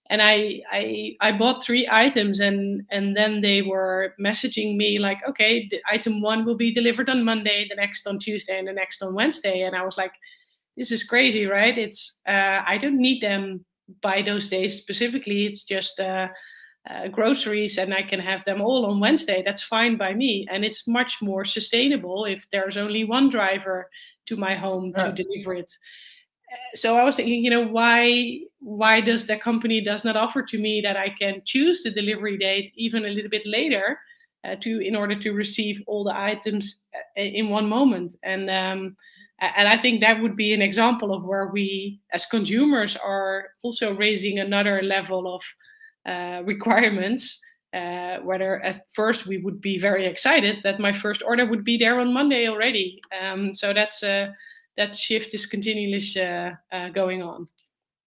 and 0.10 0.22
I, 0.22 0.62
I 0.72 1.16
I 1.22 1.32
bought 1.32 1.64
three 1.64 1.88
items 1.92 2.40
and 2.40 2.84
and 2.92 3.16
then 3.16 3.42
they 3.42 3.62
were 3.62 4.14
messaging 4.20 4.76
me 4.76 5.00
like 5.00 5.20
okay 5.28 5.68
the 5.72 5.82
item 5.90 6.22
one 6.22 6.46
will 6.46 6.56
be 6.58 6.74
delivered 6.74 7.10
on 7.10 7.24
Monday 7.24 7.66
the 7.70 7.76
next 7.76 8.06
on 8.08 8.20
Tuesday 8.20 8.60
and 8.60 8.68
the 8.68 8.74
next 8.74 9.02
on 9.02 9.16
Wednesday. 9.16 9.62
And 9.62 9.76
I 9.76 9.84
was 9.84 9.98
like 9.98 10.14
this 10.78 10.92
is 10.92 11.04
crazy 11.04 11.46
right? 11.46 11.78
It's 11.78 12.22
uh, 12.28 12.62
I 12.68 12.78
don't 12.78 13.02
need 13.02 13.22
them 13.22 13.66
by 14.02 14.22
those 14.22 14.48
days 14.48 14.78
specifically. 14.78 15.46
It's 15.46 15.64
just 15.64 16.00
uh, 16.00 16.28
uh, 16.90 17.08
groceries 17.08 17.80
and 17.80 17.94
I 17.94 18.04
can 18.04 18.20
have 18.20 18.46
them 18.46 18.62
all 18.62 18.86
on 18.86 19.00
Wednesday. 19.00 19.42
That's 19.44 19.64
fine 19.64 19.98
by 19.98 20.14
me. 20.14 20.48
And 20.52 20.64
it's 20.64 20.88
much 20.88 21.22
more 21.22 21.46
sustainable 21.46 22.26
if 22.26 22.48
there's 22.52 22.78
only 22.78 23.06
one 23.06 23.30
driver 23.30 23.90
to 24.26 24.36
my 24.36 24.56
home 24.56 24.94
yeah. 24.96 25.06
to 25.06 25.24
deliver 25.24 25.54
it 25.54 25.72
so 26.74 26.98
I 26.98 27.04
was 27.04 27.16
thinking, 27.16 27.44
you 27.44 27.50
know, 27.50 27.68
why 27.68 28.40
why 28.60 29.02
does 29.02 29.28
the 29.28 29.38
company 29.38 29.82
does 29.82 30.04
not 30.04 30.16
offer 30.16 30.42
to 30.44 30.58
me 30.58 30.82
that 30.82 30.98
I 30.98 31.10
can 31.10 31.42
choose 31.46 31.84
the 31.84 31.92
delivery 31.92 32.38
date 32.38 32.72
even 32.76 33.06
a 33.06 33.10
little 33.10 33.30
bit 33.30 33.46
later 33.46 34.00
uh, 34.44 34.56
to 34.58 34.80
in 34.80 34.96
order 34.96 35.16
to 35.16 35.34
receive 35.34 35.84
all 35.88 36.04
the 36.04 36.18
items 36.18 36.88
uh, 36.96 37.22
in 37.22 37.50
one 37.50 37.68
moment 37.68 38.16
and 38.24 38.50
um, 38.50 38.96
and 39.40 39.68
I 39.68 39.78
think 39.78 40.00
that 40.00 40.22
would 40.22 40.38
be 40.38 40.54
an 40.54 40.62
example 40.62 41.14
of 41.14 41.26
where 41.26 41.48
we 41.48 42.00
as 42.14 42.26
consumers 42.26 42.96
are 42.96 43.48
also 43.64 43.94
raising 43.94 44.40
another 44.40 44.82
level 44.82 45.36
of 45.36 45.44
uh, 46.10 46.42
requirements. 46.46 47.42
Uh, 47.76 48.20
whether 48.20 48.64
at 48.64 48.86
first 48.94 49.28
we 49.28 49.38
would 49.38 49.60
be 49.60 49.78
very 49.78 50.06
excited 50.06 50.64
that 50.64 50.80
my 50.80 50.94
first 50.94 51.22
order 51.22 51.46
would 51.46 51.66
be 51.66 51.78
there 51.78 52.00
on 52.00 52.14
Monday 52.14 52.48
already. 52.48 53.02
Um, 53.22 53.54
so 53.54 53.74
that's 53.74 54.02
uh, 54.02 54.32
that 54.78 54.96
shift 54.96 55.34
is 55.34 55.46
continuously 55.46 56.22
uh, 56.22 56.52
uh, 56.72 56.90
going 56.90 57.22
on. 57.22 57.50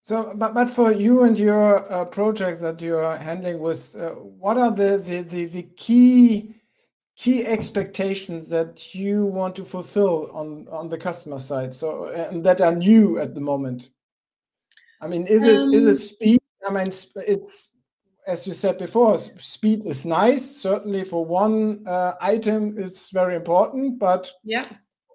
So, 0.01 0.33
but, 0.35 0.55
but 0.55 0.69
for 0.71 0.91
you 0.91 1.23
and 1.23 1.37
your 1.37 1.91
uh, 1.91 2.05
projects 2.05 2.61
that 2.61 2.81
you 2.81 2.97
are 2.97 3.15
handling 3.15 3.59
with, 3.59 3.95
uh, 3.95 4.09
what 4.11 4.57
are 4.57 4.71
the, 4.71 4.97
the, 4.97 5.21
the, 5.21 5.45
the, 5.45 5.63
key 5.77 6.55
key 7.15 7.45
expectations 7.45 8.49
that 8.49 8.95
you 8.95 9.27
want 9.27 9.55
to 9.57 9.65
fulfill 9.65 10.31
on, 10.33 10.67
on 10.71 10.87
the 10.87 10.97
customer 10.97 11.37
side? 11.37 11.75
So, 11.75 12.05
and 12.05 12.43
that 12.43 12.59
are 12.59 12.73
new 12.73 13.19
at 13.19 13.35
the 13.35 13.41
moment. 13.41 13.91
I 15.01 15.07
mean, 15.07 15.27
is 15.27 15.45
it 15.45 15.59
um, 15.59 15.73
is 15.73 15.85
it 15.85 15.91
um, 15.91 15.97
speed? 15.97 16.39
I 16.67 16.71
mean, 16.71 16.87
it's 16.87 17.68
as 18.29 18.45
you 18.45 18.53
said 18.53 18.77
before, 18.77 19.17
speed 19.17 19.85
is 19.85 20.05
nice. 20.05 20.57
Certainly, 20.57 21.05
for 21.05 21.25
one 21.25 21.83
uh, 21.87 22.13
item, 22.21 22.75
it's 22.77 23.09
very 23.09 23.35
important. 23.35 23.99
But 23.99 24.31
yeah, 24.43 24.67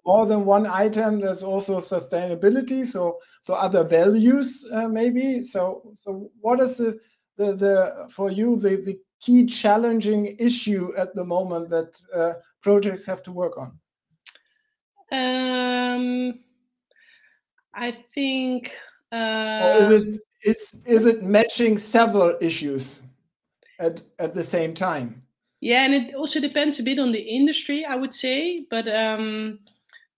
more 0.05 0.25
than 0.25 0.45
one 0.45 0.67
item. 0.67 1.21
There's 1.21 1.41
also 1.41 1.77
sustainability. 1.77 2.85
So 2.85 3.17
for 3.43 3.57
other 3.57 3.83
values, 3.83 4.67
uh, 4.71 4.87
maybe. 4.89 5.41
So 5.43 5.93
so 5.95 6.29
what 6.41 6.59
is 6.59 6.77
the 6.77 6.99
the, 7.37 7.53
the 7.53 8.09
for 8.09 8.29
you 8.29 8.57
the, 8.57 8.75
the 8.85 8.99
key 9.21 9.45
challenging 9.45 10.35
issue 10.37 10.91
at 10.97 11.15
the 11.15 11.23
moment 11.23 11.69
that 11.69 11.99
uh, 12.13 12.33
projects 12.61 13.05
have 13.05 13.23
to 13.23 13.31
work 13.31 13.57
on? 13.57 13.79
Um, 15.11 16.39
I 17.73 17.97
think. 18.13 18.71
Uh, 19.11 19.61
or 19.63 19.77
is 19.77 19.91
it 19.91 20.21
is 20.43 20.81
is 20.85 21.05
it 21.05 21.23
matching 21.23 21.77
several 21.77 22.37
issues 22.41 23.01
at 23.79 24.01
at 24.19 24.33
the 24.33 24.43
same 24.43 24.73
time? 24.73 25.23
Yeah, 25.61 25.83
and 25.85 25.93
it 25.93 26.15
also 26.15 26.39
depends 26.39 26.79
a 26.79 26.83
bit 26.83 26.99
on 26.99 27.11
the 27.11 27.19
industry, 27.19 27.85
I 27.85 27.95
would 27.95 28.13
say. 28.13 28.65
But 28.69 28.87
um, 28.87 29.59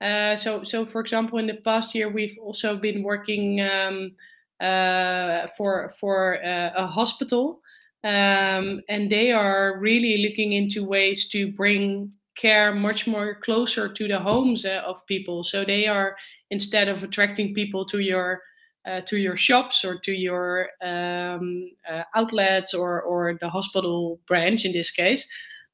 uh, 0.02 0.36
so, 0.36 0.64
so 0.64 0.86
for 0.86 1.02
example, 1.02 1.38
in 1.38 1.48
the 1.48 1.56
past 1.56 1.96
year, 1.96 2.10
we've 2.10 2.38
also 2.42 2.76
been 2.78 3.04
working 3.04 3.62
um, 3.62 4.12
uh, 4.60 5.48
for 5.56 5.94
for 6.00 6.44
uh, 6.44 6.72
a 6.76 6.88
hospital, 6.88 7.62
um, 8.04 8.82
and 8.90 9.10
they 9.10 9.32
are 9.32 9.80
really 9.80 10.18
looking 10.28 10.54
into 10.54 10.84
ways 10.84 11.30
to 11.30 11.52
bring 11.52 12.12
care 12.36 12.74
much 12.74 13.08
more 13.08 13.36
closer 13.36 13.88
to 13.88 14.08
the 14.08 14.20
homes 14.20 14.66
uh, 14.66 14.82
of 14.86 15.06
people. 15.08 15.44
So 15.44 15.64
they 15.64 15.88
are 15.88 16.16
instead 16.52 16.90
of 16.90 17.04
attracting 17.04 17.54
people 17.54 17.86
to 17.86 18.00
your 18.00 18.42
uh, 18.88 19.02
to 19.02 19.18
your 19.18 19.36
shops 19.36 19.84
or 19.84 19.98
to 20.00 20.14
your 20.14 20.70
um, 20.82 21.70
outlets 22.16 22.74
or 22.74 23.02
or 23.02 23.38
the 23.42 23.50
hospital 23.50 24.20
branch 24.28 24.66
in 24.66 24.72
this 24.72 24.92
case 24.92 25.30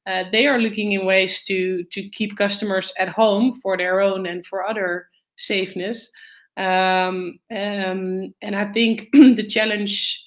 uh, 0.06 0.24
they 0.32 0.46
are 0.46 0.58
looking 0.58 0.92
in 0.92 1.06
ways 1.06 1.44
to 1.44 1.84
to 1.84 2.08
keep 2.10 2.36
customers 2.36 2.92
at 2.98 3.08
home 3.08 3.52
for 3.52 3.76
their 3.76 4.00
own 4.00 4.26
and 4.26 4.44
for 4.44 4.66
other 4.66 5.08
safeness. 5.36 6.10
Um, 6.56 7.38
um, 7.50 8.34
and 8.42 8.54
I 8.54 8.70
think 8.72 9.08
the 9.12 9.46
challenge 9.48 10.24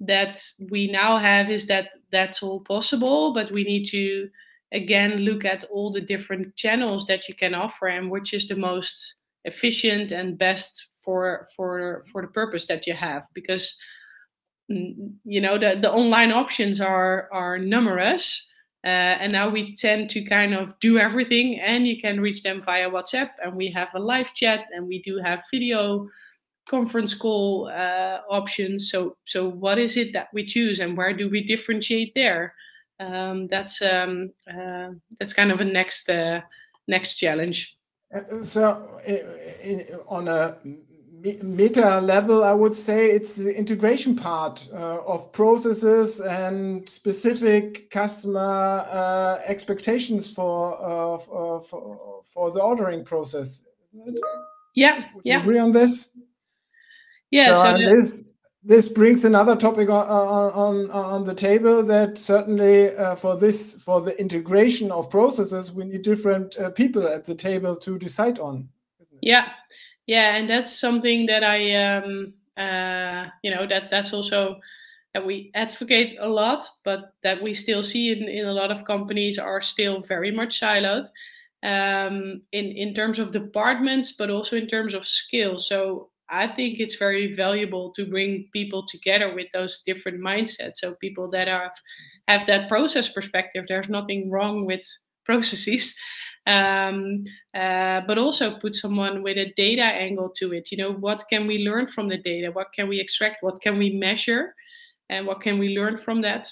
that 0.00 0.42
we 0.70 0.90
now 0.90 1.18
have 1.18 1.50
is 1.50 1.66
that 1.66 1.90
that's 2.10 2.42
all 2.42 2.60
possible, 2.60 3.34
but 3.34 3.52
we 3.52 3.64
need 3.64 3.84
to 3.86 4.28
again 4.72 5.18
look 5.18 5.44
at 5.44 5.64
all 5.64 5.90
the 5.90 6.00
different 6.00 6.56
channels 6.56 7.06
that 7.06 7.28
you 7.28 7.34
can 7.34 7.54
offer 7.54 7.86
and 7.86 8.10
which 8.10 8.34
is 8.34 8.48
the 8.48 8.56
most 8.56 9.22
efficient 9.44 10.12
and 10.12 10.36
best 10.36 10.87
for 11.08 11.48
for 11.56 12.04
for 12.12 12.20
the 12.20 12.28
purpose 12.28 12.66
that 12.66 12.86
you 12.86 12.92
have 12.92 13.22
because 13.32 13.78
mm, 14.70 15.12
you 15.24 15.40
know 15.40 15.56
the, 15.56 15.78
the 15.80 15.90
online 15.90 16.32
options 16.32 16.80
are 16.80 17.28
are 17.32 17.56
numerous 17.58 18.44
uh, 18.84 19.16
and 19.22 19.32
now 19.32 19.48
we 19.48 19.74
tend 19.74 20.10
to 20.10 20.22
kind 20.22 20.54
of 20.54 20.78
do 20.78 20.98
everything, 20.98 21.58
and 21.58 21.84
you 21.84 22.00
can 22.00 22.20
reach 22.20 22.44
them 22.44 22.62
via 22.62 22.88
WhatsApp, 22.88 23.30
and 23.42 23.56
we 23.56 23.68
have 23.72 23.92
a 23.94 23.98
live 23.98 24.32
chat, 24.34 24.66
and 24.72 24.86
we 24.86 25.02
do 25.02 25.18
have 25.18 25.42
video 25.50 26.08
conference 26.68 27.12
call 27.12 27.68
uh, 27.74 28.18
options. 28.30 28.88
So, 28.88 29.16
so 29.24 29.48
what 29.48 29.78
is 29.78 29.96
it 29.96 30.12
that 30.12 30.28
we 30.32 30.46
choose, 30.46 30.78
and 30.78 30.96
where 30.96 31.12
do 31.12 31.28
we 31.28 31.42
differentiate 31.42 32.14
there? 32.14 32.54
um, 33.00 33.46
that's 33.48 33.80
um, 33.82 34.32
uh, 34.50 34.90
that's 35.18 35.32
kind 35.32 35.52
of 35.52 35.60
a 35.60 35.64
next 35.64 36.08
uh, 36.10 36.40
next 36.86 37.14
challenge. 37.14 37.76
Uh, 38.14 38.42
so, 38.42 38.88
on 40.08 40.28
a 40.28 40.56
meta 41.42 42.00
level, 42.00 42.44
I 42.44 42.52
would 42.52 42.74
say 42.74 43.10
it's 43.10 43.36
the 43.36 43.56
integration 43.56 44.14
part 44.16 44.68
uh, 44.72 45.00
of 45.06 45.32
processes 45.32 46.20
and 46.20 46.88
specific 46.88 47.90
customer 47.90 48.84
uh, 48.90 49.38
expectations 49.46 50.32
for, 50.32 50.74
uh, 50.74 51.18
for, 51.18 52.22
for 52.24 52.50
the 52.50 52.60
ordering 52.60 53.04
process? 53.04 53.62
Yeah, 54.74 55.04
would 55.14 55.24
yeah. 55.24 55.40
agree 55.40 55.58
on 55.58 55.72
this? 55.72 56.10
Yeah. 57.30 57.54
So, 57.54 57.72
so 57.72 57.78
this 57.78 58.28
this 58.64 58.88
brings 58.88 59.24
another 59.24 59.56
topic 59.56 59.88
on, 59.88 60.04
on, 60.06 60.90
on 60.90 61.24
the 61.24 61.34
table 61.34 61.82
that 61.84 62.18
certainly 62.18 62.94
uh, 62.96 63.14
for 63.14 63.38
this 63.38 63.80
for 63.82 64.00
the 64.00 64.18
integration 64.20 64.90
of 64.90 65.08
processes 65.08 65.72
we 65.72 65.84
need 65.84 66.02
different 66.02 66.58
uh, 66.58 66.70
people 66.70 67.06
at 67.06 67.24
the 67.24 67.34
table 67.34 67.76
to 67.76 67.98
decide 67.98 68.38
on 68.38 68.68
yeah 69.22 69.48
yeah 70.08 70.36
and 70.36 70.50
that's 70.50 70.72
something 70.80 71.26
that 71.26 71.44
i 71.44 71.74
um 71.76 72.34
uh 72.58 73.26
you 73.44 73.52
know 73.54 73.68
that 73.68 73.84
that's 73.92 74.14
also 74.14 74.60
that 75.14 75.26
we 75.26 75.50
advocate 75.54 76.16
a 76.20 76.28
lot 76.28 76.64
but 76.84 77.12
that 77.24 77.42
we 77.42 77.54
still 77.54 77.82
see 77.82 78.12
in, 78.12 78.28
in 78.28 78.46
a 78.46 78.52
lot 78.54 78.70
of 78.72 78.84
companies 78.86 79.38
are 79.38 79.62
still 79.62 80.00
very 80.02 80.32
much 80.32 80.60
siloed 80.60 81.06
um 81.64 82.42
in 82.52 82.66
in 82.66 82.94
terms 82.94 83.18
of 83.18 83.32
departments 83.32 84.12
but 84.12 84.30
also 84.30 84.56
in 84.56 84.66
terms 84.66 84.94
of 84.94 85.06
skills 85.06 85.68
so 85.68 86.10
I 86.30 86.48
think 86.48 86.80
it's 86.80 86.96
very 86.96 87.34
valuable 87.34 87.92
to 87.96 88.06
bring 88.06 88.48
people 88.52 88.86
together 88.86 89.34
with 89.34 89.48
those 89.52 89.82
different 89.86 90.20
mindsets. 90.20 90.76
So 90.76 90.94
people 90.96 91.30
that 91.32 91.48
are 91.48 91.72
have 92.26 92.46
that 92.46 92.68
process 92.68 93.08
perspective. 93.08 93.66
There's 93.68 93.88
nothing 93.88 94.30
wrong 94.30 94.66
with 94.66 94.82
processes, 95.24 95.96
um, 96.48 97.24
uh, 97.54 98.00
but 98.06 98.18
also 98.18 98.58
put 98.58 98.74
someone 98.74 99.22
with 99.22 99.36
a 99.36 99.52
data 99.56 99.82
angle 99.82 100.30
to 100.38 100.52
it. 100.54 100.72
You 100.72 100.78
know, 100.78 100.92
what 100.92 101.24
can 101.30 101.46
we 101.46 101.58
learn 101.58 101.86
from 101.86 102.08
the 102.08 102.16
data? 102.16 102.50
What 102.50 102.68
can 102.74 102.88
we 102.88 102.98
extract? 103.00 103.42
What 103.42 103.60
can 103.60 103.78
we 103.78 103.90
measure? 103.90 104.54
And 105.10 105.26
what 105.26 105.42
can 105.42 105.58
we 105.58 105.76
learn 105.78 105.98
from 105.98 106.22
that? 106.22 106.48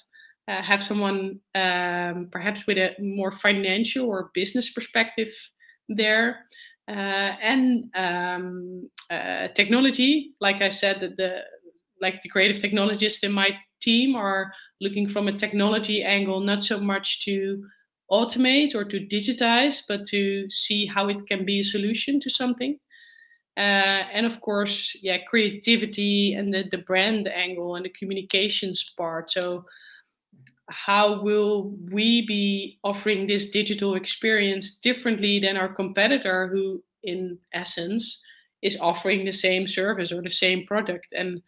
Uh, 0.48 0.62
have 0.62 0.82
someone 0.82 1.40
um, 1.54 2.28
perhaps 2.30 2.66
with 2.66 2.78
a 2.78 2.94
more 3.00 3.32
financial 3.32 4.06
or 4.06 4.30
business 4.34 4.72
perspective 4.72 5.28
there 5.88 6.46
uh, 6.88 6.92
and 7.42 7.90
um, 7.96 8.88
uh, 9.10 9.48
technology. 9.54 10.34
Like 10.40 10.62
I 10.62 10.68
said, 10.68 11.00
the, 11.00 11.08
the 11.08 11.40
like 12.00 12.22
the 12.22 12.28
creative 12.28 12.60
technologists 12.60 13.24
in 13.24 13.32
my 13.32 13.50
team 13.80 14.14
are 14.14 14.52
looking 14.80 15.08
from 15.08 15.28
a 15.28 15.32
technology 15.32 16.02
angle, 16.04 16.40
not 16.40 16.62
so 16.62 16.78
much 16.78 17.24
to 17.24 17.64
automate 18.10 18.74
or 18.74 18.84
to 18.84 19.00
digitize, 19.00 19.82
but 19.86 20.06
to 20.06 20.48
see 20.50 20.86
how 20.86 21.08
it 21.08 21.26
can 21.26 21.44
be 21.44 21.60
a 21.60 21.64
solution 21.64 22.20
to 22.20 22.30
something. 22.30 22.78
Uh, 23.56 24.04
and 24.12 24.26
of 24.26 24.40
course, 24.40 24.96
yeah, 25.02 25.18
creativity 25.28 26.34
and 26.34 26.52
the, 26.52 26.64
the 26.70 26.78
brand 26.78 27.26
angle 27.26 27.76
and 27.76 27.84
the 27.84 27.90
communications 27.90 28.92
part. 28.96 29.30
So 29.30 29.64
how 30.68 31.22
will 31.22 31.74
we 31.90 32.26
be 32.26 32.78
offering 32.82 33.26
this 33.26 33.50
digital 33.50 33.94
experience 33.94 34.76
differently 34.76 35.38
than 35.38 35.56
our 35.56 35.68
competitor 35.68 36.48
who 36.48 36.82
in 37.04 37.38
essence 37.52 38.22
is 38.62 38.76
offering 38.80 39.24
the 39.24 39.32
same 39.32 39.66
service 39.66 40.10
or 40.10 40.22
the 40.22 40.30
same 40.30 40.66
product 40.66 41.06
and 41.12 41.40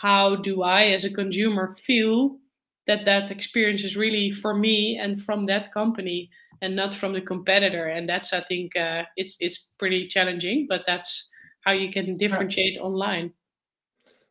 how 0.00 0.34
do 0.34 0.62
i 0.62 0.86
as 0.86 1.04
a 1.04 1.12
consumer 1.12 1.74
feel 1.74 2.38
that 2.86 3.04
that 3.04 3.30
experience 3.30 3.84
is 3.84 3.96
really 3.96 4.30
for 4.30 4.54
me 4.54 4.98
and 4.98 5.20
from 5.20 5.46
that 5.46 5.72
company 5.72 6.30
and 6.62 6.74
not 6.74 6.94
from 6.94 7.12
the 7.12 7.20
competitor. 7.20 7.86
And 7.86 8.08
that's 8.08 8.32
i 8.32 8.40
think 8.40 8.76
uh, 8.76 9.04
it's 9.16 9.36
it's 9.40 9.70
pretty 9.78 10.06
challenging 10.06 10.66
but 10.68 10.84
that's 10.86 11.30
how 11.62 11.72
you 11.72 11.90
can 11.90 12.16
differentiate 12.16 12.78
online. 12.80 13.32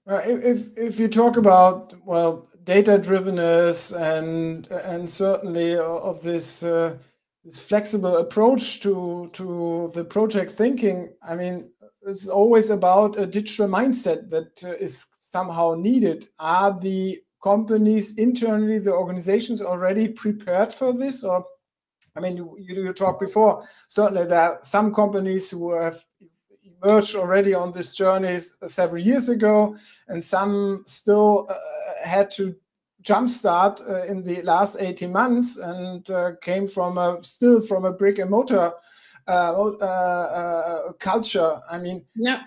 Uh, 0.07 0.21
if 0.25 0.77
if 0.77 0.99
you 0.99 1.07
talk 1.07 1.37
about 1.37 1.93
well 2.05 2.47
data 2.63 2.97
drivenness 2.97 3.93
and 3.95 4.67
and 4.71 5.09
certainly 5.09 5.75
of 5.77 6.21
this 6.21 6.63
uh, 6.63 6.95
this 7.43 7.59
flexible 7.59 8.17
approach 8.17 8.79
to 8.79 9.29
to 9.33 9.89
the 9.93 10.03
project 10.03 10.51
thinking 10.51 11.09
i 11.27 11.35
mean 11.35 11.69
it's 12.05 12.27
always 12.27 12.69
about 12.69 13.17
a 13.17 13.25
digital 13.25 13.67
mindset 13.67 14.29
that 14.29 14.63
uh, 14.63 14.73
is 14.73 15.07
somehow 15.11 15.75
needed. 15.75 16.27
Are 16.39 16.77
the 16.79 17.19
companies 17.45 18.17
internally 18.17 18.79
the 18.79 18.91
organizations 18.91 19.61
already 19.61 20.07
prepared 20.07 20.73
for 20.73 20.91
this 20.97 21.23
or 21.23 21.45
i 22.15 22.19
mean 22.19 22.35
you, 22.35 22.57
you 22.59 22.91
talked 22.91 23.19
before 23.19 23.63
certainly 23.87 24.25
there 24.25 24.49
are 24.49 24.57
some 24.63 24.91
companies 24.91 25.51
who 25.51 25.71
have 25.71 26.03
emerged 26.83 27.15
already 27.15 27.53
on 27.53 27.71
this 27.71 27.93
journey 27.93 28.39
several 28.65 29.01
years 29.01 29.29
ago 29.29 29.75
and 30.07 30.23
some 30.23 30.83
still 30.87 31.45
uh, 31.49 31.55
had 32.03 32.31
to 32.31 32.55
jumpstart 33.03 33.79
uh, 33.87 34.03
in 34.11 34.23
the 34.23 34.41
last 34.41 34.77
18 34.79 35.11
months 35.11 35.57
and 35.57 36.09
uh, 36.09 36.31
came 36.41 36.67
from 36.67 36.97
a 36.97 37.21
still 37.21 37.61
from 37.61 37.85
a 37.85 37.91
brick 37.91 38.17
and 38.17 38.31
mortar 38.31 38.73
uh, 39.27 39.73
uh, 39.81 39.85
uh, 39.85 40.91
culture. 40.99 41.59
I 41.69 41.79
mean, 41.79 42.05
yeah. 42.15 42.41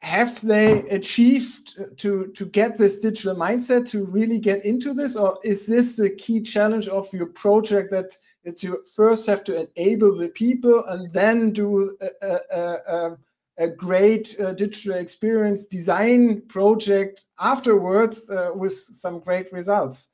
Have 0.00 0.40
they 0.42 0.82
achieved 0.84 1.98
to 1.98 2.28
to 2.28 2.46
get 2.46 2.78
this 2.78 3.00
digital 3.00 3.34
mindset 3.34 3.90
to 3.90 4.06
really 4.06 4.38
get 4.38 4.64
into 4.64 4.94
this, 4.94 5.16
or 5.16 5.38
is 5.42 5.66
this 5.66 5.96
the 5.96 6.10
key 6.10 6.40
challenge 6.40 6.86
of 6.88 7.12
your 7.12 7.26
project 7.26 7.90
that 7.90 8.16
that 8.44 8.62
you 8.62 8.84
first 8.94 9.26
have 9.26 9.42
to 9.44 9.66
enable 9.66 10.14
the 10.14 10.28
people 10.28 10.84
and 10.86 11.10
then 11.12 11.52
do 11.52 11.92
a, 12.00 12.08
a, 12.22 12.76
a, 12.88 13.18
a 13.58 13.68
great 13.68 14.36
uh, 14.40 14.52
digital 14.52 14.94
experience 14.94 15.66
design 15.66 16.42
project 16.42 17.24
afterwards 17.40 18.30
uh, 18.30 18.50
with 18.54 18.72
some 18.72 19.18
great 19.18 19.52
results? 19.52 20.10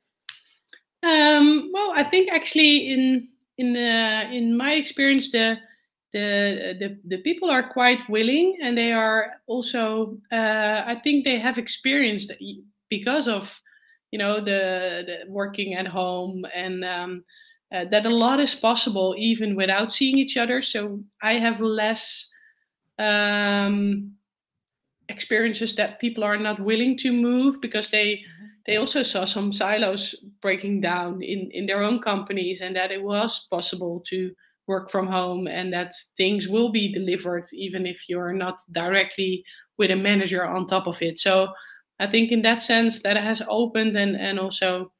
Um, 1.03 1.69
well, 1.71 1.93
I 1.95 2.03
think 2.03 2.31
actually 2.31 2.91
in 2.91 3.27
in 3.57 3.77
uh, 3.77 4.29
in 4.31 4.57
my 4.57 4.73
experience, 4.73 5.31
the, 5.31 5.57
the 6.15 6.75
the 6.79 6.97
the 7.05 7.21
people 7.23 7.49
are 7.49 7.69
quite 7.69 8.09
willing, 8.09 8.57
and 8.63 8.77
they 8.77 8.91
are 8.93 9.33
also. 9.47 10.17
Uh, 10.31 10.83
I 10.87 10.95
think 11.03 11.25
they 11.25 11.39
have 11.39 11.57
experienced 11.57 12.31
because 12.89 13.27
of 13.27 13.61
you 14.11 14.19
know 14.19 14.35
the, 14.39 15.03
the 15.07 15.17
working 15.27 15.75
at 15.75 15.87
home 15.87 16.45
and. 16.55 16.83
Um, 16.85 17.23
uh, 17.73 17.83
that 17.83 18.05
a 18.05 18.09
lot 18.09 18.39
is 18.39 18.53
possible 18.53 19.15
even 19.17 19.55
without 19.55 19.91
seeing 19.91 20.19
each 20.19 20.37
other. 20.37 20.61
So 20.61 21.03
I 21.23 21.33
have 21.33 21.59
less 21.59 22.31
um, 22.99 24.13
experiences 25.09 25.75
that 25.75 25.99
people 25.99 26.23
are 26.23 26.37
not 26.37 26.59
willing 26.59 26.95
to 26.99 27.11
move 27.11 27.59
because 27.61 27.89
they 27.89 28.07
mm-hmm. 28.07 28.45
they 28.67 28.77
also 28.77 29.03
saw 29.03 29.25
some 29.25 29.51
silos 29.51 30.15
breaking 30.41 30.81
down 30.81 31.23
in 31.23 31.49
in 31.51 31.65
their 31.65 31.81
own 31.81 31.99
companies 31.99 32.61
and 32.61 32.75
that 32.75 32.91
it 32.91 33.01
was 33.01 33.47
possible 33.49 34.03
to 34.07 34.31
work 34.67 34.89
from 34.89 35.07
home 35.07 35.47
and 35.47 35.71
that 35.73 35.93
things 36.17 36.47
will 36.47 36.71
be 36.71 36.91
delivered 36.91 37.45
even 37.53 37.85
if 37.85 38.09
you're 38.09 38.33
not 38.33 38.57
directly 38.71 39.43
with 39.77 39.91
a 39.91 39.95
manager 39.95 40.45
on 40.45 40.67
top 40.67 40.87
of 40.87 41.01
it. 41.01 41.17
So 41.17 41.49
i 41.99 42.05
think 42.07 42.29
in 42.31 42.41
that 42.41 42.61
sense 42.61 43.01
that 43.03 43.15
has 43.15 43.41
opened 43.47 43.95
and 43.95 44.17
and 44.17 44.37
also 44.37 44.91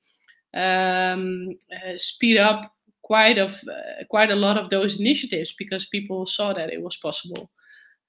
um, 0.53 1.49
uh, 1.71 1.97
speed 1.97 2.37
up 2.37 2.71
quite 3.01 3.37
of 3.37 3.61
uh, 3.69 4.03
quite 4.09 4.31
a 4.31 4.35
lot 4.35 4.57
of 4.57 4.69
those 4.69 4.99
initiatives 4.99 5.53
because 5.57 5.85
people 5.87 6.25
saw 6.25 6.53
that 6.53 6.71
it 6.71 6.81
was 6.81 6.97
possible. 6.97 7.51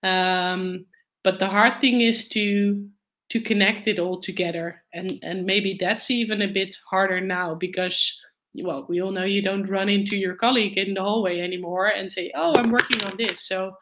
Um, 0.03 0.87
but 1.25 1.39
the 1.39 1.49
hard 1.49 1.81
thing 1.81 2.01
is 2.01 2.29
to 2.31 2.89
to 3.31 3.41
connect 3.41 3.89
it 3.89 3.99
all 3.99 4.21
together, 4.21 4.83
and 4.95 5.19
and 5.23 5.45
maybe 5.47 5.77
that's 5.79 6.11
even 6.11 6.43
a 6.43 6.49
bit 6.53 6.77
harder 6.91 7.21
now 7.21 7.55
because 7.55 8.21
well, 8.63 8.87
we 8.89 9.01
all 9.01 9.13
know 9.13 9.25
you 9.25 9.43
don't 9.43 9.69
run 9.69 9.89
into 9.89 10.17
your 10.17 10.35
colleague 10.35 10.79
in 10.79 10.95
the 10.95 11.03
hallway 11.03 11.41
anymore 11.41 11.89
and 11.89 12.11
say, 12.11 12.31
"Oh, 12.35 12.55
I'm 12.55 12.71
working 12.71 13.03
on 13.05 13.17
this." 13.17 13.41
So 13.41 13.77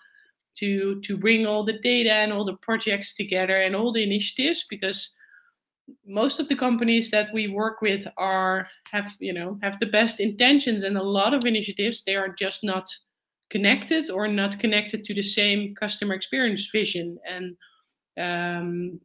to 0.56 1.00
to 1.00 1.16
bring 1.16 1.46
all 1.46 1.64
the 1.64 1.78
data 1.78 2.12
and 2.12 2.32
all 2.32 2.44
the 2.44 2.56
projects 2.56 3.14
together 3.14 3.54
and 3.54 3.74
all 3.74 3.92
the 3.92 4.02
initiatives 4.02 4.66
because 4.68 5.16
most 6.06 6.40
of 6.40 6.48
the 6.48 6.56
companies 6.56 7.10
that 7.10 7.28
we 7.34 7.48
work 7.48 7.82
with 7.82 8.06
are 8.16 8.68
have 8.90 9.14
you 9.18 9.32
know 9.32 9.58
have 9.62 9.78
the 9.78 9.86
best 9.86 10.20
intentions 10.20 10.84
and 10.84 10.96
a 10.96 11.02
lot 11.02 11.34
of 11.34 11.44
initiatives 11.44 12.04
they 12.04 12.14
are 12.14 12.28
just 12.28 12.64
not 12.64 12.88
connected 13.54 14.10
or 14.10 14.26
not 14.26 14.58
connected 14.58 15.04
to 15.04 15.14
the 15.14 15.22
same 15.22 15.74
customer 15.76 16.14
experience 16.14 16.68
vision. 16.70 17.18
And 17.24 17.56
um, 18.18 19.00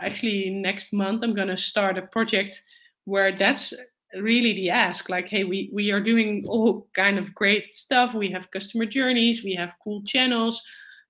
actually, 0.00 0.48
next 0.50 0.92
month 0.92 1.22
I'm 1.22 1.34
going 1.34 1.48
to 1.48 1.56
start 1.56 1.98
a 1.98 2.02
project 2.02 2.62
where 3.04 3.36
that's 3.36 3.74
really 4.14 4.54
the 4.54 4.70
ask 4.70 5.08
like 5.08 5.28
hey 5.28 5.44
we 5.44 5.70
we 5.72 5.90
are 5.90 6.00
doing 6.00 6.44
all 6.48 6.88
kind 6.94 7.18
of 7.18 7.34
great 7.34 7.66
stuff. 7.74 8.14
We 8.14 8.30
have 8.30 8.50
customer 8.50 8.86
journeys. 8.86 9.44
We 9.44 9.54
have 9.54 9.74
cool 9.82 10.02
channels. 10.04 10.62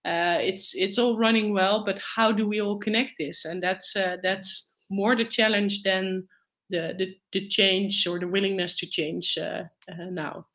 Uh, 0.04 0.38
it's 0.40 0.74
it's 0.74 0.98
all 0.98 1.18
running 1.18 1.52
well 1.52 1.84
but 1.84 1.98
how 2.16 2.32
do 2.32 2.46
we 2.46 2.60
all 2.60 2.78
connect 2.78 3.12
this? 3.18 3.44
And 3.44 3.62
that's 3.62 3.96
uh, 3.96 4.16
that's 4.22 4.74
more 4.90 5.14
the 5.16 5.24
challenge 5.24 5.82
than 5.82 6.26
the, 6.70 6.94
the 6.98 7.16
the 7.32 7.48
change 7.48 8.06
or 8.06 8.18
the 8.18 8.28
willingness 8.28 8.74
to 8.76 8.86
change 8.86 9.38
uh, 9.38 9.64
uh, 9.90 10.10
now. 10.10 10.46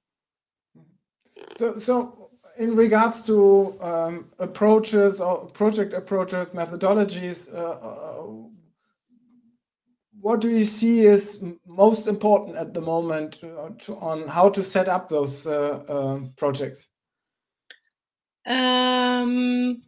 So 1.56 1.78
so 1.78 2.30
in 2.58 2.76
regards 2.76 3.26
to 3.26 3.76
um, 3.82 4.30
approaches 4.40 5.22
or 5.22 5.48
project 5.48 5.94
approaches, 5.94 6.50
methodologies, 6.50 7.54
uh, 7.54 7.58
uh 7.58 8.53
what 10.24 10.40
do 10.40 10.50
you 10.50 10.64
see 10.64 11.02
is 11.02 11.44
most 11.68 12.08
important 12.08 12.56
at 12.56 12.74
the 12.74 12.80
moment 12.80 13.42
uh, 13.44 13.70
to, 13.78 13.94
on 13.96 14.26
how 14.30 14.50
to 14.50 14.64
set 14.64 14.88
up 14.88 15.10
those 15.10 15.46
uh, 15.46 15.84
uh, 15.90 16.20
projects? 16.38 16.88
Um, 18.46 19.82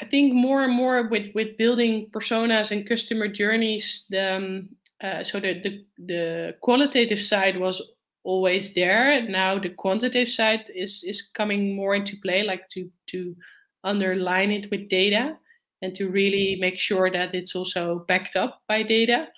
I 0.00 0.04
think 0.06 0.34
more 0.34 0.64
and 0.64 0.72
more 0.72 1.06
with 1.08 1.32
with 1.36 1.56
building 1.56 2.10
personas 2.10 2.72
and 2.72 2.88
customer 2.88 3.28
journeys, 3.28 4.06
the 4.10 4.34
um, 4.34 4.68
uh, 5.00 5.22
so 5.22 5.38
the, 5.38 5.60
the 5.62 5.84
the 5.98 6.56
qualitative 6.60 7.22
side 7.22 7.56
was 7.56 7.80
always 8.24 8.74
there. 8.74 9.22
Now 9.22 9.60
the 9.60 9.70
quantitative 9.70 10.30
side 10.30 10.68
is 10.74 11.04
is 11.04 11.22
coming 11.22 11.76
more 11.76 11.94
into 11.94 12.16
play, 12.16 12.42
like 12.42 12.68
to 12.70 12.90
to 13.10 13.36
underline 13.84 14.50
it 14.50 14.68
with 14.72 14.88
data 14.88 15.36
and 15.84 15.94
to 15.96 16.08
really 16.08 16.56
make 16.58 16.78
sure 16.78 17.10
that 17.10 17.34
it's 17.34 17.54
also 17.54 18.04
backed 18.08 18.36
up 18.36 18.62
by 18.66 18.82
data. 18.82 19.28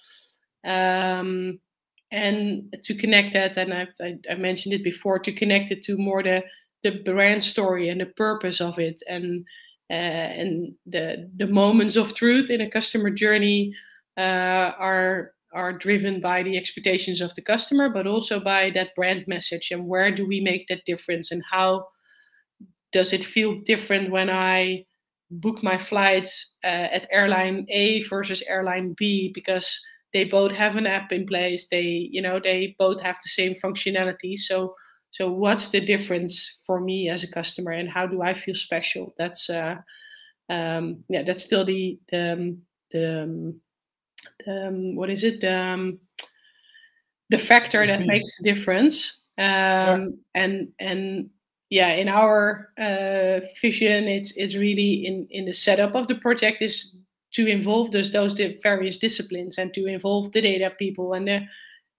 Um, 0.65 1.59
and 2.13 2.75
to 2.85 2.95
connect 2.95 3.33
that, 3.33 3.57
and 3.57 3.75
I, 3.75 3.89
I, 4.01 4.19
I, 4.31 4.35
mentioned 4.37 4.75
it 4.75 4.85
before, 4.85 5.19
to 5.19 5.33
connect 5.33 5.73
it 5.73 5.83
to 5.85 5.97
more 5.97 6.23
the 6.23 6.45
the 6.85 7.03
brand 7.05 7.43
story 7.43 7.89
and 7.89 8.01
the 8.01 8.07
purpose 8.07 8.61
of 8.61 8.79
it, 8.79 9.03
and 9.09 9.45
uh, 9.91 9.93
and 10.41 10.75
the 10.87 11.29
the 11.37 11.49
moments 11.49 11.97
of 11.97 12.15
truth 12.15 12.49
in 12.49 12.61
a 12.61 12.71
customer 12.71 13.11
journey 13.11 13.75
uh, 14.17 14.71
are 14.79 15.33
are 15.53 15.73
driven 15.73 16.21
by 16.21 16.45
the 16.45 16.57
expectations 16.57 17.21
of 17.21 17.35
the 17.35 17.43
customer, 17.43 17.89
but 17.89 18.07
also 18.07 18.39
by 18.39 18.71
that 18.71 18.95
brand 18.95 19.25
message 19.27 19.73
and 19.73 19.89
where 19.89 20.15
do 20.15 20.27
we 20.27 20.41
make 20.41 20.69
that 20.69 20.85
difference 20.85 21.33
and 21.33 21.43
how 21.51 21.89
does 22.93 23.13
it 23.13 23.25
feel 23.25 23.61
different 23.65 24.11
when 24.13 24.31
I 24.31 24.87
book 25.31 25.62
my 25.62 25.77
flights 25.79 26.55
uh, 26.65 26.89
at 26.93 27.09
airline 27.11 27.67
A 27.71 28.03
versus 28.05 28.43
airline 28.49 28.95
B 28.97 29.31
because 29.35 29.81
they 30.12 30.25
both 30.25 30.53
have 30.53 30.77
an 30.77 30.87
app 30.87 31.12
in 31.12 31.27
place. 31.27 31.69
They 31.69 32.09
you 32.11 32.23
know 32.23 32.41
they 32.41 32.75
both 32.79 33.01
have 33.01 33.17
the 33.23 33.29
same 33.29 33.55
functionality. 33.55 34.39
So 34.39 34.75
so 35.11 35.31
what's 35.31 35.71
the 35.71 35.81
difference 35.81 36.61
for 36.67 36.81
me 36.81 37.09
as 37.09 37.25
a 37.25 37.31
customer 37.31 37.73
and 37.73 37.89
how 37.89 38.07
do 38.07 38.23
i 38.23 38.35
feel 38.35 38.55
special? 38.55 39.15
That's 39.19 39.51
uh 39.51 39.77
um 40.49 41.05
yeah 41.09 41.23
that's 41.23 41.45
still 41.45 41.65
the 41.65 41.99
the 42.11 42.33
um, 42.33 42.62
the, 42.93 43.23
um, 43.23 43.61
the 44.45 44.69
um, 44.69 44.97
what 44.97 45.11
is 45.11 45.25
it? 45.25 45.43
Um 45.45 45.99
the 47.31 47.39
factor 47.39 47.85
that 47.85 48.07
makes 48.07 48.41
a 48.41 48.45
difference. 48.45 49.25
Um 49.39 49.45
yeah. 49.45 50.07
and 50.35 50.69
and 50.79 51.31
yeah 51.70 51.90
in 51.90 52.09
our 52.09 52.70
uh, 52.79 53.40
vision 53.61 54.05
it's 54.05 54.33
it's 54.37 54.55
really 54.55 55.07
in 55.07 55.26
in 55.31 55.44
the 55.44 55.52
setup 55.52 55.94
of 55.94 56.07
the 56.09 56.14
project 56.14 56.62
is 56.62 56.98
to 57.33 57.46
involve 57.46 57.90
those 57.90 58.12
those 58.12 58.38
various 58.62 58.98
disciplines 58.98 59.59
and 59.59 59.74
to 59.74 59.87
involve 59.87 60.33
the 60.33 60.40
data 60.40 60.70
people 60.79 61.12
and 61.12 61.29
the 61.29 61.40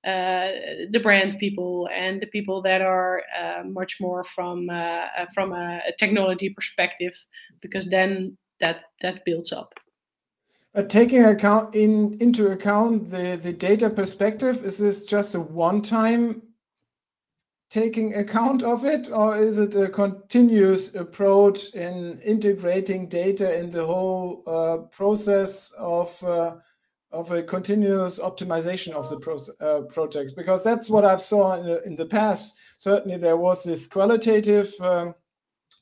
uh, 0.08 0.88
the 0.92 1.00
brand 1.00 1.38
people 1.38 1.90
and 1.94 2.22
the 2.22 2.28
people 2.28 2.62
that 2.62 2.82
are 2.82 3.24
uh, 3.38 3.64
much 3.64 4.00
more 4.00 4.24
from 4.24 4.70
uh, 4.70 4.74
uh 4.74 5.26
from 5.34 5.52
a, 5.52 5.82
a, 5.88 5.92
technology 6.00 6.50
perspective 6.50 7.14
because 7.62 7.90
then 7.90 8.38
that 8.60 8.86
that 9.02 9.26
builds 9.26 9.52
up. 9.52 9.74
Uh, 10.76 10.84
taking 10.84 11.26
account 11.26 11.76
in 11.76 12.18
into 12.22 12.48
account 12.48 13.10
the 13.10 13.38
the 13.42 13.52
data 13.52 13.90
perspective 13.90 14.64
is 14.64 14.78
this 14.78 15.04
just 15.04 15.36
a 15.36 15.40
one 15.40 15.82
time 15.82 16.42
taking 17.70 18.16
account 18.16 18.64
of 18.64 18.86
it, 18.86 19.10
or 19.12 19.38
is 19.38 19.60
it 19.60 19.76
a 19.76 19.90
continuous 19.90 20.96
approach 20.96 21.74
in 21.74 22.18
integrating 22.26 23.08
data 23.08 23.60
in 23.60 23.70
the 23.70 23.86
whole 23.86 24.44
uh, 24.48 24.78
process 24.90 25.74
of 25.74 26.24
uh, 26.24 26.56
of 27.12 27.32
a 27.32 27.42
continuous 27.42 28.20
optimization 28.20 28.94
of 28.94 29.10
the 29.10 29.20
pro 29.20 29.38
uh, 29.60 29.82
projects? 29.84 30.32
Because 30.32 30.64
that's 30.64 30.90
what 30.90 31.06
I've 31.06 31.22
saw 31.22 31.56
in 31.60 31.66
the, 31.66 31.84
in 31.84 31.96
the 31.96 32.06
past. 32.06 32.58
Certainly, 32.78 33.18
there 33.18 33.38
was 33.38 33.64
this 33.64 33.88
qualitative 33.88 34.74
um, 34.82 35.14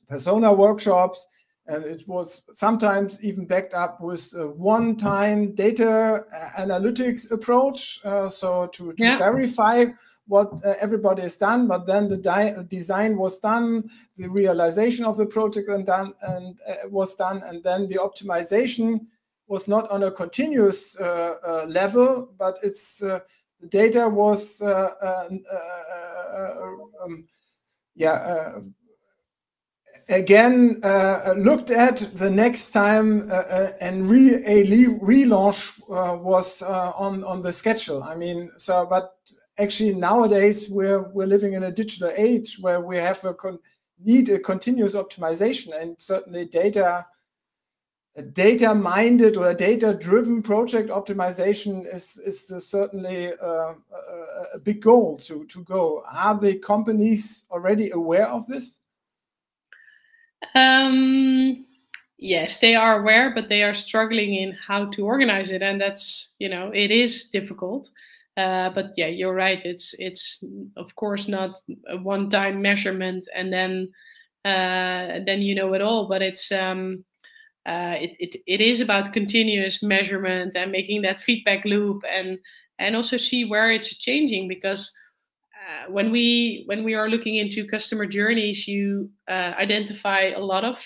persona 0.08 0.52
workshops, 0.52 1.24
and 1.68 1.84
it 1.84 2.02
was 2.08 2.42
sometimes 2.52 3.24
even 3.24 3.46
backed 3.46 3.74
up 3.74 4.00
with 4.00 4.32
a 4.36 4.48
one-time 4.48 5.54
data 5.54 6.24
uh, 6.24 6.60
analytics 6.60 7.30
approach. 7.30 8.00
Uh, 8.04 8.28
so 8.28 8.66
to, 8.68 8.92
to 8.92 9.04
yeah. 9.04 9.18
verify 9.18 9.84
what 10.26 10.48
uh, 10.64 10.74
everybody 10.80 11.22
has 11.22 11.36
done, 11.36 11.68
but 11.68 11.86
then 11.86 12.08
the 12.08 12.66
design 12.68 13.16
was 13.16 13.38
done, 13.38 13.88
the 14.16 14.28
realization 14.28 15.04
of 15.04 15.16
the 15.16 15.26
project 15.26 15.68
and 15.68 15.86
done 15.86 16.12
and 16.22 16.58
uh, 16.68 16.88
was 16.88 17.14
done, 17.14 17.42
and 17.46 17.62
then 17.62 17.86
the 17.86 17.96
optimization 17.96 19.06
was 19.48 19.68
not 19.68 19.88
on 19.90 20.02
a 20.02 20.10
continuous 20.10 20.98
uh, 20.98 21.36
uh 21.46 21.66
level, 21.68 22.28
but 22.38 22.56
it's 22.62 23.02
uh, 23.02 23.20
the 23.60 23.68
data 23.68 24.08
was 24.08 24.60
uh, 24.62 25.28
um, 27.02 27.26
yeah 27.94 28.58
again 30.08 30.78
uh, 30.82 31.34
looked 31.36 31.70
at 31.70 31.96
the 32.14 32.30
next 32.30 32.70
time 32.70 33.22
uh, 33.30 33.34
uh, 33.34 33.70
and 33.80 34.08
re 34.08 34.34
a 34.46 34.64
relaunch 35.00 35.78
was 35.88 36.62
on 36.62 37.24
on 37.24 37.40
the 37.40 37.52
schedule. 37.52 38.02
I 38.02 38.16
mean, 38.16 38.50
so 38.56 38.86
but 38.86 39.15
actually 39.58 39.94
nowadays 39.94 40.68
we're 40.68 41.02
we're 41.10 41.26
living 41.26 41.54
in 41.54 41.64
a 41.64 41.72
digital 41.72 42.10
age 42.16 42.58
where 42.60 42.80
we 42.80 42.96
have 42.98 43.24
a 43.24 43.34
need 43.98 44.28
a 44.28 44.38
continuous 44.38 44.94
optimization 44.94 45.80
and 45.80 45.96
certainly 45.98 46.44
data 46.44 47.06
data 48.32 48.74
minded 48.74 49.36
or 49.36 49.52
data 49.52 49.94
driven 49.94 50.42
project 50.42 50.88
optimization 50.88 51.84
is 51.92 52.18
is 52.18 52.48
certainly 52.66 53.32
uh, 53.32 53.74
a, 53.74 54.44
a, 54.54 54.58
big 54.58 54.80
goal 54.80 55.18
to 55.18 55.44
to 55.46 55.62
go. 55.64 56.02
Are 56.10 56.38
the 56.38 56.56
companies 56.56 57.44
already 57.50 57.90
aware 57.90 58.26
of 58.26 58.46
this? 58.46 58.80
Um 60.54 61.66
yes 62.18 62.60
they 62.60 62.74
are 62.74 63.00
aware 63.00 63.34
but 63.34 63.48
they 63.48 63.62
are 63.62 63.74
struggling 63.74 64.34
in 64.34 64.52
how 64.52 64.86
to 64.86 65.04
organize 65.04 65.50
it 65.50 65.62
and 65.62 65.78
that's 65.78 66.34
you 66.38 66.48
know 66.48 66.70
it 66.72 66.90
is 66.90 67.28
difficult 67.28 67.90
uh, 68.36 68.70
but 68.70 68.92
yeah, 68.96 69.06
you're 69.06 69.34
right. 69.34 69.64
It's 69.64 69.94
it's 69.98 70.44
of 70.76 70.94
course 70.96 71.28
not 71.28 71.56
a 71.88 71.96
one-time 71.96 72.60
measurement 72.60 73.24
and 73.34 73.52
then 73.52 73.88
uh, 74.44 75.20
then 75.26 75.42
you 75.42 75.54
know 75.54 75.72
it 75.74 75.80
all. 75.80 76.08
But 76.08 76.22
it's 76.22 76.52
um, 76.52 77.04
uh, 77.66 77.96
it, 77.98 78.16
it 78.20 78.36
it 78.46 78.60
is 78.60 78.80
about 78.80 79.12
continuous 79.12 79.82
measurement 79.82 80.54
and 80.54 80.70
making 80.70 81.02
that 81.02 81.18
feedback 81.18 81.64
loop 81.64 82.02
and 82.10 82.38
and 82.78 82.94
also 82.94 83.16
see 83.16 83.44
where 83.44 83.72
it's 83.72 83.96
changing 83.98 84.48
because 84.48 84.92
uh, 85.66 85.90
when 85.90 86.12
we 86.12 86.62
when 86.66 86.84
we 86.84 86.94
are 86.94 87.08
looking 87.08 87.36
into 87.36 87.66
customer 87.66 88.06
journeys, 88.06 88.68
you 88.68 89.10
uh, 89.28 89.54
identify 89.58 90.30
a 90.36 90.40
lot 90.40 90.64
of 90.64 90.84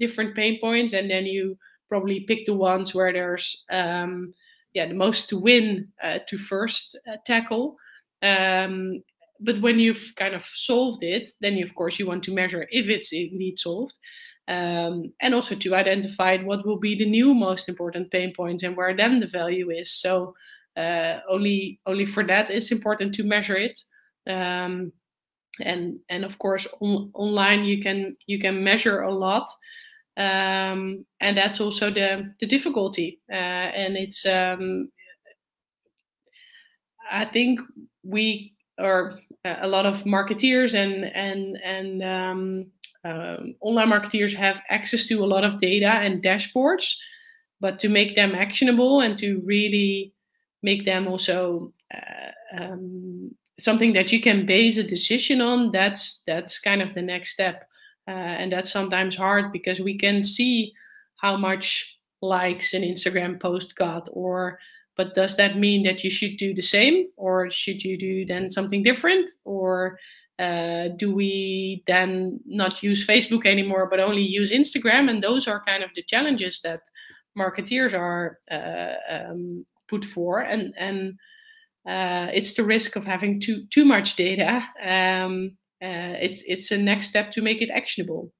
different 0.00 0.34
pain 0.34 0.58
points 0.60 0.94
and 0.94 1.10
then 1.10 1.26
you 1.26 1.56
probably 1.88 2.20
pick 2.20 2.46
the 2.46 2.54
ones 2.54 2.94
where 2.94 3.12
there's 3.12 3.64
um, 3.70 4.32
yeah 4.74 4.86
the 4.86 4.94
most 4.94 5.28
to 5.30 5.38
win 5.38 5.88
uh, 6.02 6.18
to 6.28 6.38
first 6.38 6.98
uh, 7.08 7.16
tackle. 7.26 7.76
Um, 8.22 9.02
but 9.40 9.60
when 9.60 9.78
you've 9.80 10.12
kind 10.16 10.34
of 10.34 10.44
solved 10.54 11.02
it, 11.02 11.28
then 11.40 11.54
you, 11.54 11.64
of 11.64 11.74
course 11.74 11.98
you 11.98 12.06
want 12.06 12.22
to 12.24 12.34
measure 12.34 12.66
if 12.70 12.88
it's 12.88 13.12
indeed 13.12 13.58
solved, 13.58 13.98
um, 14.48 15.12
and 15.20 15.34
also 15.34 15.54
to 15.56 15.74
identify 15.74 16.36
what 16.38 16.64
will 16.66 16.78
be 16.78 16.96
the 16.96 17.08
new 17.08 17.34
most 17.34 17.68
important 17.68 18.10
pain 18.10 18.32
points 18.36 18.62
and 18.62 18.76
where 18.76 18.96
then 18.96 19.20
the 19.20 19.26
value 19.26 19.70
is. 19.70 19.92
So 19.92 20.34
uh, 20.76 21.18
only 21.30 21.80
only 21.86 22.06
for 22.06 22.24
that 22.24 22.50
it's 22.50 22.72
important 22.72 23.14
to 23.16 23.24
measure 23.24 23.56
it. 23.56 23.78
Um, 24.26 24.92
and 25.60 25.98
and 26.08 26.24
of 26.24 26.38
course 26.38 26.66
on, 26.80 27.10
online 27.14 27.64
you 27.64 27.80
can 27.80 28.16
you 28.26 28.38
can 28.38 28.64
measure 28.64 29.00
a 29.02 29.14
lot 29.14 29.48
um, 30.16 31.04
and 31.20 31.36
that's 31.36 31.60
also 31.60 31.90
the 31.90 32.34
the 32.40 32.46
difficulty 32.46 33.20
uh, 33.30 33.34
and 33.34 33.96
it's 33.96 34.26
um, 34.26 34.90
i 37.10 37.24
think 37.24 37.60
we 38.02 38.54
or 38.78 39.18
a 39.44 39.66
lot 39.66 39.86
of 39.86 40.04
marketeers 40.04 40.74
and 40.74 41.04
and 41.04 41.56
and 41.64 42.02
um, 42.02 42.66
um, 43.04 43.54
online 43.60 43.88
marketeers 43.88 44.34
have 44.34 44.60
access 44.70 45.06
to 45.06 45.24
a 45.24 45.26
lot 45.26 45.44
of 45.44 45.60
data 45.60 45.88
and 45.88 46.22
dashboards 46.22 46.96
but 47.60 47.78
to 47.78 47.88
make 47.88 48.14
them 48.14 48.34
actionable 48.34 49.00
and 49.00 49.16
to 49.18 49.40
really 49.44 50.12
make 50.62 50.84
them 50.84 51.06
also 51.06 51.72
uh, 51.94 52.60
um, 52.60 53.30
something 53.58 53.92
that 53.92 54.12
you 54.12 54.20
can 54.20 54.46
base 54.46 54.76
a 54.76 54.82
decision 54.82 55.40
on 55.40 55.70
that's 55.72 56.22
that's 56.26 56.58
kind 56.58 56.82
of 56.82 56.94
the 56.94 57.02
next 57.02 57.32
step. 57.32 57.62
uh, 57.62 57.71
and 58.10 58.52
that's 58.52 58.72
sometimes 58.72 59.16
hard 59.16 59.52
because 59.52 59.80
we 59.80 59.96
can 59.96 60.24
see 60.24 60.72
how 61.16 61.36
much 61.36 61.98
likes 62.20 62.74
an 62.74 62.82
Instagram 62.82 63.40
post 63.40 63.76
got 63.76 64.08
or 64.12 64.58
but 64.96 65.14
does 65.14 65.36
that 65.36 65.58
mean 65.58 65.84
that 65.84 66.04
you 66.04 66.10
should 66.10 66.36
do 66.36 66.54
the 66.54 66.62
same? 66.62 67.06
Or 67.16 67.50
should 67.50 67.82
you 67.82 67.96
do 67.96 68.26
then 68.26 68.50
something 68.50 68.82
different? 68.82 69.30
Or 69.44 69.98
uh, 70.38 70.88
do 70.96 71.14
we 71.14 71.82
then 71.86 72.40
not 72.46 72.82
use 72.82 73.06
facebook 73.06 73.46
anymore 73.46 73.88
but 73.90 74.00
only 74.00 74.22
use 74.22 74.50
instagram? 74.50 75.08
And 75.08 75.22
those 75.22 75.46
are 75.48 75.64
kind 75.66 75.82
of 75.82 75.90
the 75.94 76.02
challenges 76.02 76.60
that 76.62 76.80
marketeers 77.38 77.94
are 77.94 78.38
uh, 78.50 78.94
um, 79.08 79.64
put 79.88 80.04
for. 80.04 80.40
And 80.40 80.74
and 80.78 81.14
uh, 81.88 82.30
it's 82.32 82.54
the 82.54 82.62
risk 82.62 82.96
of 82.96 83.04
having 83.04 83.40
too 83.40 83.64
too 83.70 83.84
much 83.84 84.16
data. 84.16 84.62
Um, 84.84 85.56
uh, 85.82 86.14
it's 86.20 86.42
it's 86.42 86.70
a 86.70 86.78
next 86.78 87.08
step 87.08 87.32
to 87.32 87.42
make 87.42 87.60
it 87.60 87.70
actionable. 87.70 88.32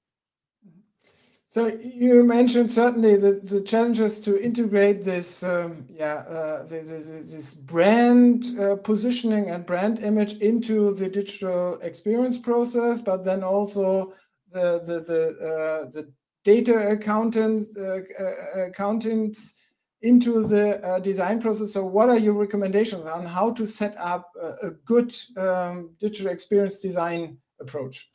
So 1.48 1.66
you 1.66 2.24
mentioned 2.24 2.70
certainly 2.70 3.16
the, 3.16 3.32
the 3.42 3.60
challenges 3.60 4.20
to 4.20 4.42
integrate 4.42 5.02
this, 5.02 5.42
um, 5.42 5.86
yeah, 5.90 6.24
uh, 6.26 6.62
this, 6.64 6.88
this, 6.88 7.52
brand 7.52 8.58
uh, 8.58 8.76
positioning 8.76 9.50
and 9.50 9.66
brand 9.66 10.02
image 10.02 10.38
into 10.38 10.94
the 10.94 11.10
digital 11.10 11.78
experience 11.82 12.38
process, 12.38 13.02
but 13.02 13.22
then 13.22 13.44
also 13.44 14.14
the 14.50 14.80
the 14.86 15.00
the, 15.10 15.22
uh, 15.46 15.90
the 15.90 16.10
data 16.44 16.88
accountants 16.90 17.76
uh, 17.76 18.00
uh, 18.18 18.60
accountants 18.62 19.54
into 20.02 20.42
the 20.42 20.84
uh, 20.84 20.98
design 20.98 21.40
process. 21.40 21.72
So, 21.72 21.84
what 21.84 22.10
are 22.10 22.18
your 22.18 22.34
recommendations 22.34 23.06
on 23.06 23.24
how 23.24 23.52
to 23.52 23.66
set 23.66 23.96
up 23.96 24.30
a, 24.40 24.68
a 24.68 24.70
good 24.84 25.14
um, 25.36 25.94
digital 25.98 26.32
experience 26.32 26.80
design 26.80 27.38
approach? 27.60 28.10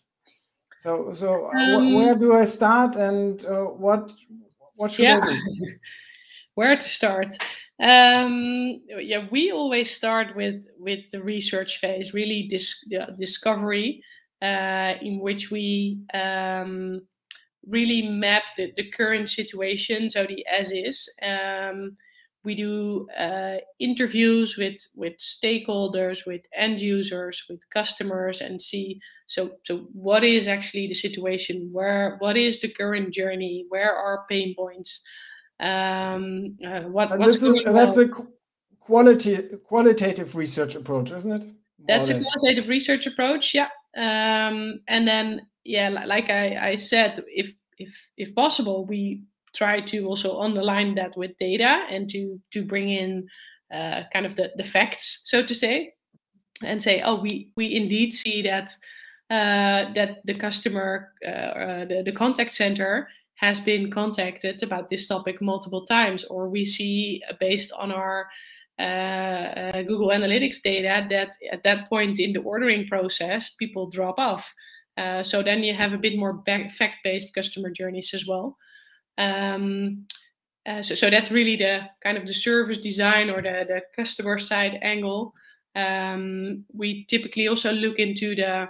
So, 0.76 1.12
so 1.12 1.50
uh, 1.54 1.78
um, 1.78 1.95
where 1.95 2.15
do 2.15 2.36
I 2.36 2.45
start, 2.45 2.95
and 2.95 3.43
uh, 3.45 3.65
what 3.65 4.12
what 4.76 4.91
should 4.91 5.06
yeah. 5.06 5.19
I 5.21 5.30
do? 5.30 5.39
where 6.56 6.76
to 6.76 6.89
start? 6.89 7.36
Um, 7.80 8.82
yeah, 8.88 9.28
we 9.32 9.52
always 9.52 9.89
start 9.89 10.36
with 10.36 10.67
with 10.78 11.10
the 11.12 11.21
research 11.21 11.80
phase, 11.80 12.13
really 12.13 12.43
dis- 12.43 12.91
discovery, 13.17 14.04
uh, 14.41 14.93
in 15.02 15.19
which 15.19 15.52
we 15.52 16.00
um, 16.13 17.02
really 17.67 18.08
map 18.08 18.43
the, 18.56 18.71
the 18.75 18.89
current 18.91 19.30
situation, 19.30 20.10
so 20.12 20.25
the 20.25 20.45
as 20.47 20.71
is. 20.71 21.10
Um, 21.21 21.97
we 22.43 22.56
do 22.56 23.08
uh, 23.17 23.58
interviews 23.80 24.56
with 24.58 24.77
with 24.95 25.17
stakeholders, 25.17 26.25
with 26.25 26.41
end 26.56 26.80
users, 26.80 27.43
with 27.49 27.69
customers, 27.69 28.41
and 28.41 28.62
see 28.62 28.99
so 29.25 29.51
so 29.65 29.89
what 29.91 30.23
is 30.23 30.47
actually 30.47 30.88
the 30.88 30.93
situation? 30.93 31.69
Where 31.71 32.15
what 32.19 32.38
is 32.38 32.62
the 32.62 32.69
current 32.69 33.13
journey? 33.13 33.65
Where 33.69 33.93
are 33.93 34.25
pain 34.30 34.56
points? 34.56 35.03
Um, 35.60 36.58
uh, 36.65 36.82
what 36.82 37.12
and 37.12 37.19
what's 37.19 37.43
is, 37.43 37.62
that's 37.65 37.97
a 37.97 38.08
quality 38.80 39.38
qualitative 39.65 40.36
research 40.36 40.75
approach, 40.75 41.12
isn't 41.12 41.32
it? 41.32 41.45
More 41.45 41.88
that's 41.88 42.10
a 42.10 42.21
qualitative 42.21 42.69
research 42.69 43.06
approach, 43.08 43.53
yeah. 43.53 43.69
Um, 43.97 44.80
and 44.88 45.08
then 45.08 45.41
yeah, 45.67 45.89
like 45.89 46.30
I, 46.30 46.71
I 46.71 46.75
said, 46.75 47.23
if 47.27 47.53
if 47.77 48.10
if 48.17 48.34
possible, 48.34 48.86
we 48.86 49.23
try 49.56 49.82
to 49.82 50.08
also 50.08 50.39
underline 50.39 50.95
that 50.95 51.17
with 51.17 51.38
data 51.39 51.86
and 51.89 52.10
to 52.10 52.39
to 52.53 52.63
bring 52.63 52.89
in 52.89 53.27
uh, 53.73 54.03
kind 54.13 54.25
of 54.25 54.36
the, 54.36 54.51
the 54.56 54.63
facts, 54.63 55.21
so 55.25 55.43
to 55.43 55.53
say, 55.53 55.93
and 56.63 56.82
say, 56.82 57.01
oh, 57.01 57.19
we 57.19 57.51
we 57.58 57.75
indeed 57.75 58.13
see 58.13 58.41
that 58.43 58.69
uh, 59.30 59.91
that 59.93 60.21
the 60.25 60.34
customer, 60.34 61.12
uh, 61.25 61.30
uh, 61.30 61.86
the, 61.86 62.01
the 62.06 62.13
contact 62.13 62.51
center 62.51 63.10
has 63.36 63.60
been 63.60 63.91
contacted 63.91 64.63
about 64.63 64.88
this 64.89 65.06
topic 65.06 65.41
multiple 65.41 65.86
times, 65.86 66.23
or 66.23 66.49
we 66.49 66.63
see 66.63 67.21
uh, 67.30 67.34
based 67.39 67.71
on 67.73 67.91
our 67.91 68.30
uh, 68.80 69.84
Google 69.84 70.10
Analytics 70.10 70.62
data 70.62 71.06
that 71.10 71.36
at 71.51 71.63
that 71.63 71.89
point 71.89 72.19
in 72.19 72.32
the 72.32 72.39
ordering 72.39 72.88
process, 72.88 73.49
people 73.49 73.89
drop 73.89 74.17
off. 74.17 74.53
Uh, 74.98 75.22
so 75.24 75.44
then 75.44 75.64
you 75.64 75.74
have 75.74 75.94
a 75.94 75.98
bit 75.98 76.18
more 76.18 76.44
fact-based 76.46 77.34
customer 77.34 77.70
journeys 77.70 78.14
as 78.14 78.26
well. 78.26 78.58
Um, 79.18 80.06
uh, 80.68 80.82
so, 80.82 80.96
so 80.96 81.10
that's 81.10 81.32
really 81.32 81.56
the 81.56 81.82
kind 82.04 82.18
of 82.18 82.26
the 82.26 82.34
service 82.34 82.80
design 82.80 83.30
or 83.30 83.42
the, 83.42 83.66
the 83.68 83.82
customer 83.96 84.40
side 84.40 84.80
angle. 84.82 85.34
Um, 85.76 86.66
we 86.74 87.06
typically 87.06 87.48
also 87.48 87.72
look 87.72 88.00
into 88.00 88.36
the 88.36 88.68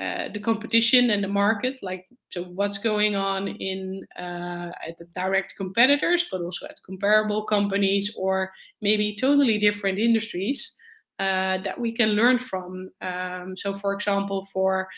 uh, 0.00 0.28
the 0.32 0.38
competition 0.38 1.10
and 1.10 1.24
the 1.24 1.28
market, 1.28 1.76
like 1.82 2.06
so 2.30 2.44
what's 2.44 2.78
going 2.78 3.16
on 3.16 3.48
in 3.48 4.06
uh, 4.16 4.70
at 4.86 4.96
the 4.98 5.06
direct 5.16 5.54
competitors, 5.56 6.28
but 6.30 6.40
also 6.42 6.66
at 6.66 6.78
comparable 6.86 7.42
companies 7.42 8.14
or 8.16 8.52
maybe 8.80 9.16
totally 9.16 9.58
different 9.58 9.98
industries 9.98 10.76
uh, 11.18 11.58
that 11.64 11.74
we 11.76 11.90
can 11.90 12.10
learn 12.10 12.38
from. 12.38 12.90
Um, 13.00 13.56
so, 13.56 13.74
for 13.74 13.92
example, 13.92 14.46
for 14.52 14.88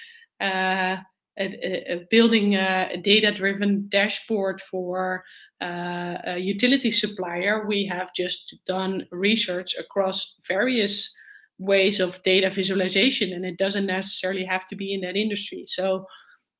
a, 0.43 1.95
a 1.95 2.07
building 2.11 2.57
a 2.57 2.97
data-driven 3.03 3.87
dashboard 3.89 4.61
for 4.71 5.25
uh, 5.63 6.17
a 6.25 6.39
utility 6.39 6.91
supplier, 6.91 7.67
we 7.67 7.87
have 7.87 8.11
just 8.15 8.57
done 8.67 9.07
research 9.11 9.77
across 9.79 10.37
various 10.49 11.15
ways 11.59 12.01
of 12.01 12.23
data 12.23 12.51
visualization, 12.51 13.33
and 13.33 13.45
it 13.45 13.57
doesn't 13.57 13.87
necessarily 13.87 14.45
have 14.45 14.67
to 14.67 14.77
be 14.77 14.93
in 14.93 15.01
that 15.01 15.17
industry. 15.17 15.65
So 15.67 16.07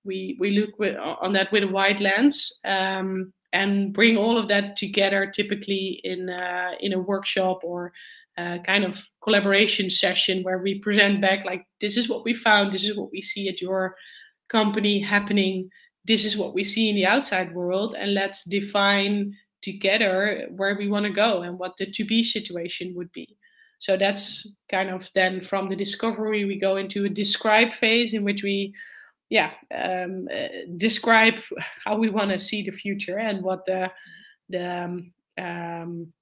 we 0.05 0.37
we 0.41 0.51
look 0.51 0.79
with, 0.79 0.97
on 0.97 1.33
that 1.33 1.53
with 1.53 1.65
a 1.65 1.69
wide 1.69 2.01
lens 2.01 2.61
um, 2.65 3.33
and 3.53 3.93
bring 3.93 4.17
all 4.17 4.39
of 4.39 4.49
that 4.49 4.77
together, 4.77 5.31
typically 5.35 6.01
in 6.05 6.31
uh, 6.31 6.73
in 6.81 6.93
a 6.93 7.01
workshop 7.01 7.61
or 7.65 7.93
kind 8.37 8.85
of 8.85 9.05
collaboration 9.23 9.91
session 9.91 10.43
where 10.43 10.59
we 10.59 10.79
present 10.79 11.21
back 11.21 11.45
like 11.45 11.65
this 11.81 11.97
is 11.97 12.09
what 12.09 12.25
we 12.25 12.35
found, 12.35 12.73
this 12.73 12.85
is 12.85 12.97
what 12.97 13.11
we 13.13 13.21
see 13.21 13.49
at 13.49 13.61
your 13.61 13.95
company 14.49 15.01
happening, 15.01 15.69
this 16.05 16.25
is 16.25 16.37
what 16.37 16.55
we 16.55 16.65
see 16.65 16.89
in 16.89 16.97
the 16.97 17.07
outside 17.07 17.55
world, 17.55 17.95
and 17.99 18.15
let's 18.15 18.45
define 18.45 19.35
together 19.63 20.49
where 20.57 20.77
we 20.77 20.89
want 20.89 21.07
to 21.07 21.13
go 21.13 21.43
and 21.43 21.59
what 21.59 21.77
the 21.79 21.87
to 21.87 22.05
be 22.05 22.23
situation 22.23 22.95
would 22.95 23.13
be. 23.13 23.37
So 23.79 23.97
that's 23.97 24.59
kind 24.71 24.91
of 24.91 25.11
then 25.15 25.41
from 25.41 25.69
the 25.69 25.77
discovery, 25.77 26.45
we 26.45 26.59
go 26.59 26.77
into 26.77 27.05
a 27.05 27.09
describe 27.09 27.73
phase 27.73 28.15
in 28.15 28.25
which 28.25 28.43
we, 28.43 28.73
yeah, 29.29 29.51
um, 29.75 30.29
uh, 30.33 30.49
describe 30.77 31.35
how 31.85 31.97
we 31.97 32.09
want 32.09 32.31
to 32.31 32.39
see 32.39 32.63
the 32.63 32.71
future 32.71 33.19
and 33.19 33.43
what 33.43 33.65
the 33.65 33.91
the 34.49 34.85
um, 34.85 35.13
um, 35.39 36.13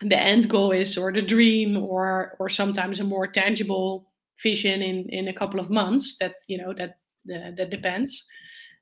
the 0.00 0.18
end 0.18 0.48
goal 0.48 0.72
is, 0.72 0.96
or 0.96 1.12
the 1.12 1.22
dream, 1.22 1.76
or 1.76 2.36
or 2.38 2.48
sometimes 2.48 3.00
a 3.00 3.04
more 3.04 3.26
tangible 3.26 4.10
vision 4.42 4.82
in 4.82 5.08
in 5.08 5.28
a 5.28 5.32
couple 5.32 5.60
of 5.60 5.70
months. 5.70 6.16
That 6.18 6.34
you 6.46 6.58
know 6.58 6.72
that 6.74 6.98
uh, 7.32 7.52
that 7.56 7.70
depends. 7.70 8.26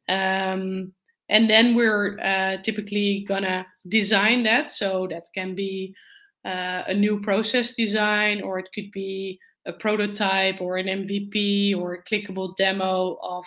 Um, 0.09 0.93
and 1.29 1.51
then 1.51 1.75
we're 1.75 2.19
uh, 2.21 2.63
typically 2.63 3.25
gonna 3.29 3.67
design 3.87 4.45
that 4.45 4.73
so 4.73 5.07
that 5.11 5.27
can 5.35 5.55
be 5.55 5.95
uh, 6.45 6.85
a 6.87 6.95
new 6.95 7.21
process 7.21 7.75
design, 7.75 8.43
or 8.43 8.59
it 8.59 8.69
could 8.75 8.91
be 8.93 9.39
a 9.67 9.73
prototype 9.73 10.61
or 10.61 10.79
an 10.79 10.87
MVP 10.87 11.77
or 11.77 11.95
a 11.95 12.05
clickable 12.05 12.57
demo 12.57 13.19
of 13.23 13.45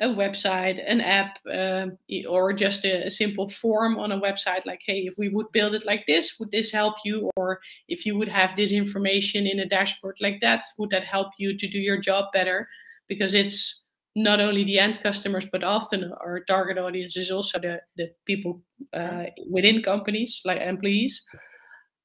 a 0.00 0.06
website, 0.06 0.82
an 0.86 1.00
app, 1.00 1.38
uh, 1.52 1.86
or 2.28 2.52
just 2.52 2.84
a, 2.84 3.06
a, 3.06 3.10
simple 3.10 3.46
form 3.46 3.98
on 3.98 4.12
a 4.12 4.20
website 4.20 4.64
like, 4.64 4.80
hey, 4.86 5.00
if 5.00 5.14
we 5.18 5.28
would 5.28 5.52
build 5.52 5.74
it 5.74 5.84
like 5.84 6.04
this, 6.06 6.38
would 6.38 6.50
this 6.50 6.72
help 6.72 6.94
you? 7.04 7.30
Or 7.36 7.60
if 7.88 8.06
you 8.06 8.16
would 8.16 8.28
have 8.28 8.56
this 8.56 8.72
information 8.72 9.46
in 9.46 9.60
a 9.60 9.68
dashboard 9.68 10.16
like 10.20 10.40
that, 10.40 10.64
would 10.78 10.90
that 10.90 11.04
help 11.04 11.28
you 11.38 11.56
to 11.56 11.68
do 11.68 11.78
your 11.78 12.00
job 12.00 12.32
better? 12.32 12.66
Because 13.08 13.34
it's 13.34 13.88
not 14.16 14.40
only 14.40 14.64
the 14.64 14.78
end 14.78 14.98
customers, 15.02 15.46
but 15.52 15.62
often 15.62 16.12
our 16.20 16.40
target 16.40 16.78
audience 16.78 17.16
is 17.16 17.30
also 17.30 17.58
the, 17.58 17.80
the 17.96 18.10
people 18.26 18.62
uh, 18.94 19.24
within 19.50 19.82
companies, 19.82 20.40
like 20.44 20.60
employees. 20.60 21.22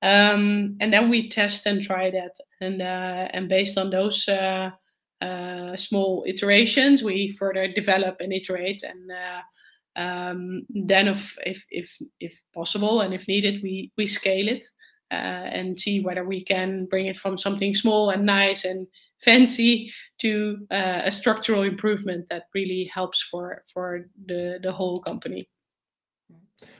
Um, 0.01 0.77
and 0.81 0.91
then 0.91 1.09
we 1.09 1.29
test 1.29 1.65
and 1.65 1.81
try 1.81 2.11
that, 2.11 2.35
and 2.61 2.81
uh, 2.81 3.29
and 3.33 3.49
based 3.49 3.77
on 3.77 3.89
those 3.89 4.27
uh, 4.27 4.69
uh, 5.21 5.75
small 5.75 6.23
iterations, 6.27 7.03
we 7.03 7.31
further 7.31 7.67
develop 7.67 8.17
and 8.19 8.33
iterate, 8.33 8.83
and 8.83 9.11
uh, 9.11 9.99
um, 9.99 10.65
then 10.69 11.07
if, 11.07 11.37
if 11.45 11.65
if 11.69 11.97
if 12.19 12.41
possible 12.53 13.01
and 13.01 13.13
if 13.13 13.27
needed, 13.27 13.61
we 13.63 13.91
we 13.97 14.05
scale 14.05 14.47
it 14.47 14.65
uh, 15.11 15.15
and 15.15 15.79
see 15.79 16.01
whether 16.01 16.25
we 16.25 16.43
can 16.43 16.85
bring 16.85 17.05
it 17.05 17.17
from 17.17 17.37
something 17.37 17.73
small 17.73 18.09
and 18.09 18.25
nice 18.25 18.65
and 18.65 18.87
fancy 19.23 19.91
to 20.19 20.57
uh, 20.71 21.01
a 21.05 21.11
structural 21.11 21.63
improvement 21.63 22.27
that 22.29 22.43
really 22.53 22.89
helps 22.93 23.21
for 23.21 23.63
for 23.73 24.07
the 24.25 24.59
the 24.61 24.71
whole 24.71 24.99
company. 24.99 25.47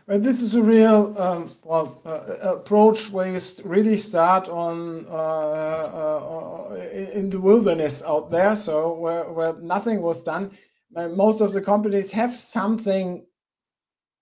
Well, 0.07 0.19
this 0.19 0.41
is 0.41 0.55
a 0.55 0.61
real 0.61 1.19
um, 1.19 1.51
well 1.63 2.01
uh, 2.05 2.55
approach 2.57 3.11
where 3.11 3.31
you 3.31 3.39
really 3.63 3.97
start 3.97 4.47
on 4.49 5.05
uh, 5.09 5.11
uh, 5.11 6.69
uh 6.71 6.75
in 7.13 7.29
the 7.29 7.39
wilderness 7.39 8.03
out 8.03 8.29
there, 8.31 8.55
so 8.55 8.93
where, 8.93 9.31
where 9.31 9.53
nothing 9.61 10.01
was 10.01 10.23
done. 10.23 10.51
most 10.91 11.41
of 11.41 11.53
the 11.53 11.61
companies 11.61 12.11
have 12.11 12.33
something 12.33 13.25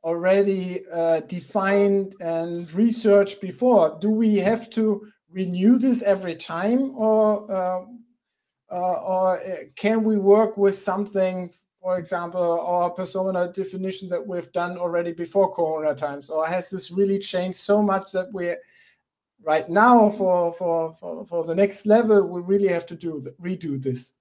already 0.03 0.81
uh, 0.91 1.21
defined 1.21 2.15
and 2.19 2.71
researched 2.73 3.41
before. 3.41 3.97
Do 4.01 4.09
we 4.11 4.37
have 4.37 4.69
to 4.71 5.05
renew 5.29 5.79
this 5.79 6.01
every 6.01 6.35
time, 6.35 6.95
or 6.95 7.51
uh, 7.51 7.85
uh, 8.71 9.01
or 9.03 9.37
uh, 9.37 9.55
can 9.75 10.03
we 10.03 10.17
work 10.17 10.57
with 10.57 10.75
something? 10.75 11.51
For 11.83 11.97
example, 11.97 12.61
our 12.61 12.91
persona 12.91 13.51
definitions 13.51 14.09
that 14.09 14.25
we've 14.25 14.49
done 14.53 14.77
already 14.77 15.11
before 15.11 15.53
Corona 15.53 15.93
times, 15.93 16.29
or 16.29 16.47
has 16.47 16.69
this 16.69 16.91
really 16.91 17.19
changed 17.19 17.57
so 17.57 17.81
much 17.81 18.13
that 18.13 18.31
we're 18.31 18.57
right 19.43 19.67
now 19.67 20.09
for 20.09 20.53
for 20.53 20.93
for, 20.93 21.25
for 21.25 21.43
the 21.43 21.53
next 21.53 21.85
level 21.85 22.25
we 22.25 22.39
really 22.39 22.69
have 22.69 22.85
to 22.85 22.95
do 22.95 23.21
redo 23.41 23.83
this? 23.83 24.13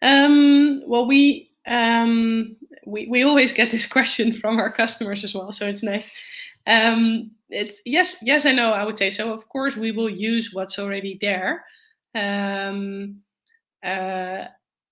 Um, 0.00 0.84
well, 0.86 1.08
we 1.08 1.50
um, 1.66 2.54
we, 2.86 3.08
we 3.08 3.24
always 3.24 3.52
get 3.52 3.72
this 3.72 3.86
question 3.96 4.32
from 4.38 4.60
our 4.60 4.70
customers 4.70 5.24
as 5.24 5.34
well, 5.34 5.50
so 5.50 5.66
it's 5.66 5.82
nice. 5.82 6.08
Um, 6.68 7.32
it's 7.48 7.80
yes, 7.84 8.18
yes, 8.22 8.46
I 8.46 8.52
know. 8.52 8.70
I 8.70 8.84
would 8.84 8.96
say 8.96 9.10
so. 9.10 9.34
Of 9.34 9.48
course, 9.48 9.74
we 9.74 9.90
will 9.90 10.08
use 10.08 10.54
what's 10.54 10.78
already 10.78 11.18
there. 11.20 11.64
Um, 12.14 13.22
uh, 13.82 14.44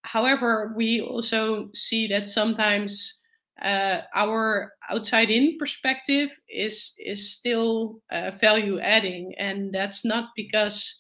however, 0.07 0.73
we 0.77 1.01
also 1.03 1.71
see 1.75 2.09
that 2.09 2.29
sometimes 2.29 3.23
uh, 3.63 4.03
our 4.15 4.75
outside-in 4.91 5.59
perspective 5.59 6.31
is 6.49 6.95
is 7.05 7.33
still 7.33 8.03
uh, 8.13 8.31
value 8.41 8.81
adding, 8.81 9.35
and 9.39 9.73
that's 9.73 10.05
not 10.05 10.31
because 10.37 10.99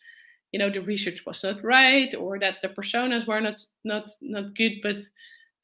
you 0.53 0.59
know 0.59 0.71
the 0.71 0.81
research 0.83 1.25
was 1.27 1.42
not 1.45 1.62
right 1.64 2.14
or 2.14 2.38
that 2.40 2.57
the 2.62 2.69
personas 2.69 3.27
were 3.27 3.40
not 3.40 3.61
not 3.85 4.09
not 4.23 4.55
good, 4.57 4.75
but 4.83 4.99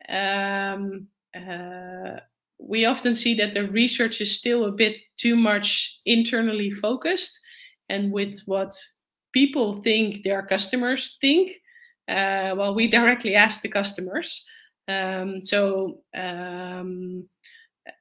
um, 0.08 1.08
uh, 1.34 2.20
we 2.58 2.84
often 2.84 3.16
see 3.16 3.34
that 3.34 3.52
the 3.54 3.68
research 3.68 4.20
is 4.20 4.38
still 4.38 4.66
a 4.66 4.72
bit 4.72 5.00
too 5.16 5.36
much 5.36 6.00
internally 6.06 6.70
focused 6.70 7.38
and 7.88 8.12
with 8.12 8.40
what 8.46 8.74
people 9.32 9.82
think 9.82 10.22
their 10.22 10.42
customers 10.42 11.18
think 11.20 11.52
uh, 12.08 12.54
well 12.56 12.74
we 12.74 12.88
directly 12.88 13.34
ask 13.34 13.60
the 13.60 13.68
customers. 13.68 14.46
Um, 14.88 15.40
so 15.44 16.00
um, 16.14 17.28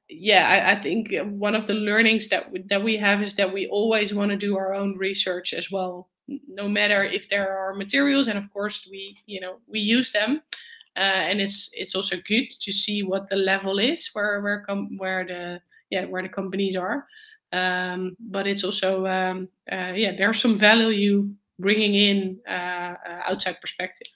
yeah 0.08 0.48
I, 0.48 0.72
I, 0.72 0.82
think 0.82 1.14
one 1.22 1.54
of 1.54 1.68
the 1.68 1.74
learnings 1.74 2.28
that 2.28 2.50
we, 2.50 2.62
that 2.70 2.82
we 2.82 2.96
have 2.96 3.22
is 3.22 3.36
that 3.36 3.52
we 3.52 3.68
always 3.68 4.12
want 4.12 4.32
to 4.32 4.36
do 4.36 4.56
our 4.56 4.74
own 4.74 4.98
research 4.98 5.54
as 5.54 5.70
well 5.70 6.08
no 6.48 6.68
matter 6.68 7.04
if 7.04 7.28
there 7.28 7.56
are 7.56 7.74
materials 7.74 8.28
and 8.28 8.38
of 8.38 8.50
course 8.52 8.86
we 8.90 9.16
you 9.26 9.40
know 9.40 9.56
we 9.66 9.80
use 9.80 10.12
them. 10.12 10.42
Uh, 10.94 11.24
and 11.30 11.40
it's 11.40 11.70
it's 11.72 11.94
also 11.94 12.16
good 12.28 12.44
to 12.60 12.70
see 12.70 13.02
what 13.02 13.26
the 13.28 13.36
level 13.36 13.78
is 13.78 14.10
where 14.12 14.40
where 14.42 14.60
com- 14.60 14.98
where 14.98 15.24
the 15.24 15.60
yeah 15.90 16.04
where 16.04 16.22
the 16.22 16.28
companies 16.28 16.76
are. 16.76 17.06
Um, 17.52 18.16
but 18.18 18.46
it's 18.46 18.64
also 18.64 19.06
um, 19.06 19.48
uh, 19.70 19.92
yeah 19.94 20.12
there's 20.16 20.40
some 20.40 20.58
value 20.58 21.30
bringing 21.66 21.94
in 21.94 22.16
uh, 22.48 22.52
uh, 22.52 23.30
outside 23.30 23.56
perspective 23.60 24.10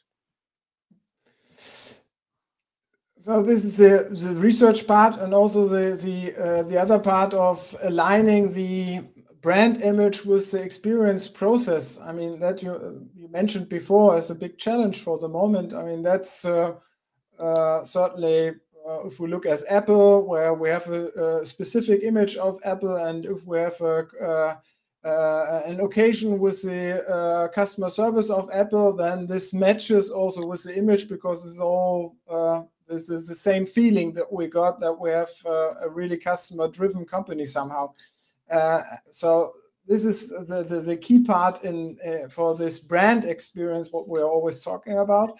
so 3.17 3.43
this 3.43 3.65
is 3.65 3.77
the, 3.79 3.95
the 4.25 4.35
research 4.49 4.87
part 4.87 5.15
and 5.23 5.33
also 5.33 5.61
the 5.75 5.87
the 6.07 6.19
uh, 6.45 6.63
the 6.71 6.79
other 6.85 6.99
part 6.99 7.33
of 7.35 7.57
aligning 7.83 8.53
the 8.53 9.01
brand 9.47 9.81
image 9.83 10.25
with 10.25 10.51
the 10.51 10.61
experience 10.61 11.29
process. 11.29 12.01
I 12.01 12.11
mean, 12.13 12.41
that 12.41 12.65
you, 12.65 13.09
you 13.15 13.29
mentioned 13.29 13.69
before 13.69 14.17
as 14.17 14.31
a 14.31 14.35
big 14.35 14.59
challenge 14.59 14.99
for 14.99 15.19
the 15.19 15.29
moment. 15.29 15.73
I 15.73 15.85
mean, 15.85 16.03
that's 16.03 16.45
uh, 16.45 16.75
certainly 17.85 18.49
uh, 18.89 19.07
if 19.07 19.21
we 19.21 19.29
look 19.29 19.47
as 19.47 19.65
Apple, 19.69 20.27
where 20.27 20.55
we 20.55 20.69
have 20.69 20.89
a, 20.89 21.41
a, 21.41 21.47
specific 21.47 22.03
image 22.03 22.37
of 22.37 22.59
Apple, 22.65 22.97
and 22.97 23.25
if 23.25 23.45
we 23.45 23.59
have 23.59 23.81
a, 23.81 24.07
uh, 24.23 24.55
uh, 25.07 25.63
an 25.67 25.81
occasion 25.81 26.39
with 26.39 26.63
the 26.63 27.03
uh, 27.09 27.49
customer 27.49 27.89
service 27.89 28.29
of 28.29 28.49
Apple, 28.53 28.93
then 28.93 29.27
this 29.27 29.53
matches 29.55 30.11
also 30.11 30.45
with 30.45 30.65
the 30.65 30.77
image 30.77 31.09
because 31.09 31.49
it's 31.49 31.61
all 31.61 32.17
this 32.89 33.11
is 33.11 33.27
the 33.27 33.35
same 33.35 33.67
feeling 33.67 34.13
that 34.13 34.33
we 34.33 34.47
got 34.47 34.81
that 34.81 34.93
we 34.93 35.11
have 35.11 35.31
a 35.47 35.89
really 35.89 36.17
customer 36.17 36.69
driven 36.69 37.05
company 37.05 37.45
somehow. 37.45 37.93
Uh, 38.51 38.81
so 39.05 39.51
this 39.87 40.05
is 40.05 40.31
the, 40.31 40.65
the, 40.69 40.81
the, 40.81 40.97
key 40.97 41.23
part 41.23 41.65
in 41.65 41.97
uh, 42.07 42.29
for 42.29 42.57
this 42.57 42.79
brand 42.79 43.25
experience 43.25 43.93
what 43.93 44.09
we're 44.09 44.25
always 44.25 44.61
talking 44.63 44.99
about 44.99 45.39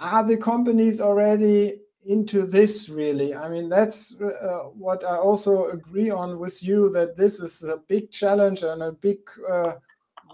are 0.00 0.26
the 0.26 0.36
companies 0.36 1.00
already 1.00 1.80
into 2.06 2.42
this 2.46 2.88
really 2.88 3.34
i 3.34 3.48
mean 3.48 3.68
that's 3.68 4.20
uh, 4.20 4.64
what 4.74 5.02
i 5.04 5.16
also 5.16 5.68
agree 5.70 6.10
on 6.10 6.38
with 6.38 6.62
you 6.62 6.90
that 6.90 7.16
this 7.16 7.40
is 7.40 7.62
a 7.64 7.78
big 7.88 8.10
challenge 8.10 8.62
and 8.62 8.82
a 8.82 8.92
big 8.92 9.18
uh, 9.50 9.72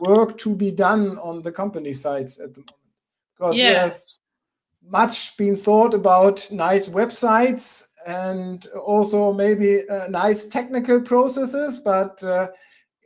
work 0.00 0.36
to 0.36 0.54
be 0.54 0.70
done 0.70 1.18
on 1.18 1.42
the 1.42 1.52
company 1.52 1.92
sides 1.92 2.38
at 2.38 2.52
the 2.54 2.60
moment 2.60 2.76
because 3.36 3.56
yeah. 3.56 3.72
there's 3.72 4.20
much 4.82 5.36
been 5.36 5.56
thought 5.56 5.94
about 5.94 6.46
nice 6.50 6.88
websites 6.88 7.86
and 8.06 8.66
also 8.84 9.32
maybe 9.32 9.88
uh, 9.88 10.06
nice 10.08 10.46
technical 10.46 11.00
processes, 11.00 11.78
but 11.78 12.22
uh, 12.22 12.48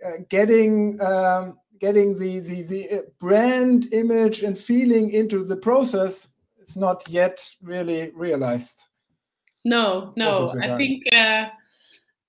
uh, 0.05 0.13
getting 0.29 1.01
um, 1.01 1.59
getting 1.81 2.19
the, 2.19 2.41
the 2.41 2.63
the 2.63 2.91
uh, 2.91 3.03
brand 3.19 3.93
image 3.93 4.43
and 4.43 4.59
feeling 4.59 5.11
into 5.11 5.45
the 5.45 5.57
process 5.57 6.29
is 6.69 6.77
not 6.77 7.05
yet 7.09 7.39
really 7.63 8.13
realized. 8.15 8.89
No, 9.65 10.13
no, 10.17 10.53
I 10.61 10.77
think 10.77 11.03
uh, 11.15 11.49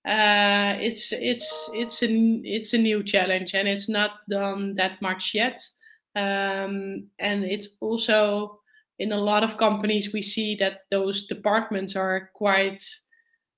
uh, 0.07 0.77
it's 0.79 1.11
it's 1.11 1.69
it's 1.73 2.01
a 2.03 2.07
it's 2.43 2.73
a 2.73 2.77
new 2.77 3.03
challenge 3.03 3.53
and 3.53 3.67
it's 3.67 3.89
not 3.89 4.11
done 4.29 4.75
that 4.75 5.01
much 5.01 5.33
yet, 5.33 5.59
um, 6.15 7.07
and 7.19 7.43
it's 7.43 7.75
also 7.81 8.61
in 8.99 9.11
a 9.11 9.17
lot 9.17 9.43
of 9.43 9.57
companies 9.57 10.13
we 10.13 10.21
see 10.21 10.55
that 10.55 10.81
those 10.89 11.27
departments 11.27 11.95
are 11.95 12.29
quite 12.33 12.81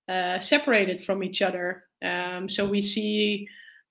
uh, 0.10 0.40
separated 0.40 1.00
from 1.00 1.24
each 1.24 1.42
other. 1.42 1.84
Um, 2.02 2.50
so 2.50 2.68
we 2.68 2.82
see 2.82 3.48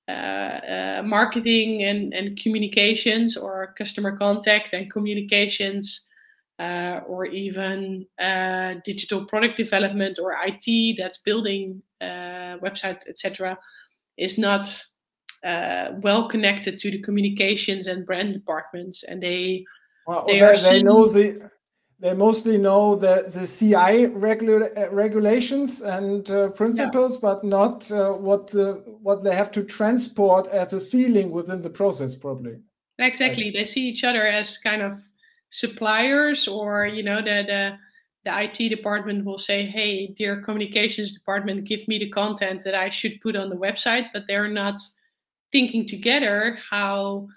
uh, 0.09 0.13
uh, 0.13 1.03
marketing 1.05 1.83
and, 1.85 2.15
and 2.15 2.39
communications 2.41 3.37
or 3.37 3.75
customer 3.79 4.17
contact 4.17 4.73
and 4.73 4.91
communications 4.91 6.09
uh, 6.59 7.01
or 7.07 7.27
even 7.27 8.07
uh, 8.19 8.75
digital 8.85 9.25
product 9.27 9.57
development 9.57 10.19
or 10.19 10.35
IT 10.45 10.97
that's 10.99 11.19
building 11.19 11.83
uh, 12.01 12.57
website 12.59 13.01
etc 13.09 13.59
is 14.17 14.39
not 14.39 14.69
well 16.03 16.29
connected 16.29 16.79
to 16.81 16.91
the 16.91 17.01
communications 17.03 17.87
and 17.87 18.05
brand 18.05 18.33
departments 18.35 19.05
and 19.05 19.23
they 19.23 19.65
well, 20.07 20.25
they, 20.27 20.41
they, 20.41 20.57
they 20.63 20.83
know 20.83 21.07
the 21.07 21.51
they 21.99 22.13
mostly 22.13 22.59
know 22.59 22.95
the, 22.95 23.25
the 23.27 23.47
CI 23.47 24.07
regula 24.07 24.69
uh, 24.77 24.91
regulations 24.91 25.81
and 25.81 26.31
uh, 26.31 26.51
principles, 26.51 27.15
yeah. 27.15 27.19
but 27.23 27.45
not 27.45 27.91
uh, 27.91 28.13
what 28.13 28.49
the 28.49 28.83
what 29.03 29.25
they 29.25 29.35
have 29.35 29.51
to 29.53 29.65
transport 29.65 30.47
as 30.49 30.75
a 30.75 30.81
feeling 30.81 31.31
within 31.31 31.63
the 31.63 31.71
process, 31.71 32.15
probably. 32.15 32.59
Exactly, 32.99 33.51
they 33.51 33.65
see 33.65 33.89
each 33.89 34.05
other 34.05 34.27
as 34.27 34.59
kind 34.59 34.83
of 34.83 34.99
suppliers, 35.51 36.49
or 36.49 36.87
you 36.87 37.03
know, 37.03 37.23
the 37.23 37.45
the 37.47 37.79
the 38.25 38.43
IT 38.43 38.69
department 38.69 39.25
will 39.25 39.39
say, 39.39 39.67
"Hey, 39.67 40.09
dear 40.09 40.43
communications 40.43 41.13
department, 41.13 41.65
give 41.65 41.87
me 41.89 41.99
the 41.99 42.11
content 42.11 42.65
that 42.65 42.75
I 42.75 42.89
should 42.89 43.21
put 43.21 43.37
on 43.37 43.51
the 43.51 43.57
website," 43.57 44.07
but 44.13 44.25
they're 44.27 44.49
not 44.49 44.81
thinking 45.53 45.87
together 45.87 46.59
how 46.71 47.29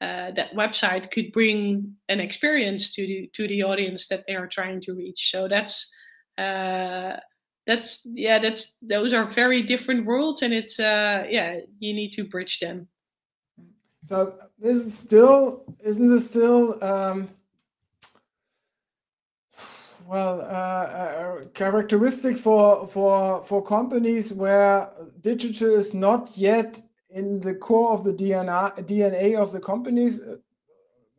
uh, 0.00 0.30
that 0.32 0.54
website 0.54 1.10
could 1.10 1.32
bring 1.32 1.94
an 2.08 2.20
experience 2.20 2.92
to 2.92 3.06
the 3.06 3.30
to 3.34 3.48
the 3.48 3.62
audience 3.62 4.06
that 4.08 4.24
they 4.26 4.36
are 4.36 4.46
trying 4.46 4.80
to 4.80 4.94
reach. 4.94 5.30
So 5.30 5.48
that's 5.48 5.92
uh, 6.38 7.16
that's 7.66 8.06
yeah 8.06 8.38
that's 8.38 8.76
those 8.80 9.12
are 9.12 9.24
very 9.24 9.62
different 9.62 10.06
worlds, 10.06 10.42
and 10.42 10.54
it's 10.54 10.78
uh, 10.78 11.26
yeah 11.28 11.58
you 11.78 11.92
need 11.92 12.12
to 12.12 12.24
bridge 12.24 12.60
them. 12.60 12.88
So 14.04 14.38
this 14.58 14.78
is 14.78 14.96
still 14.96 15.64
isn't 15.80 16.08
this 16.08 16.30
still 16.30 16.82
um, 16.82 17.28
well 20.08 20.40
uh, 20.40 21.44
characteristic 21.52 22.38
for 22.38 22.86
for 22.86 23.44
for 23.44 23.62
companies 23.62 24.32
where 24.32 24.90
digital 25.20 25.74
is 25.74 25.92
not 25.92 26.32
yet 26.36 26.80
in 27.10 27.40
the 27.40 27.54
core 27.54 27.92
of 27.92 28.04
the 28.04 28.12
DNA, 28.12 28.74
DNA 28.86 29.36
of 29.36 29.52
the 29.52 29.60
companies, 29.60 30.20
uh, 30.20 30.36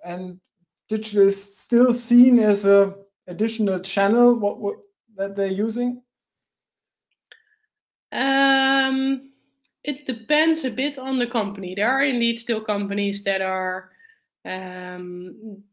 and 0.03 0.39
digital 0.87 1.23
is 1.27 1.57
still 1.59 1.93
seen 1.93 2.39
as 2.39 2.65
a 2.65 2.95
additional 3.27 3.79
channel 3.79 4.39
what, 4.39 4.59
what 4.59 4.75
that 5.15 5.35
they're 5.35 5.47
using? 5.47 6.01
Um, 8.11 9.31
it 9.83 10.07
depends 10.07 10.65
a 10.65 10.71
bit 10.71 10.97
on 10.97 11.19
the 11.19 11.27
company. 11.27 11.75
There 11.75 11.89
are 11.89 12.03
indeed 12.03 12.39
still 12.39 12.61
companies 12.61 13.23
that 13.23 13.41
are, 13.41 13.91
um, 14.45 15.63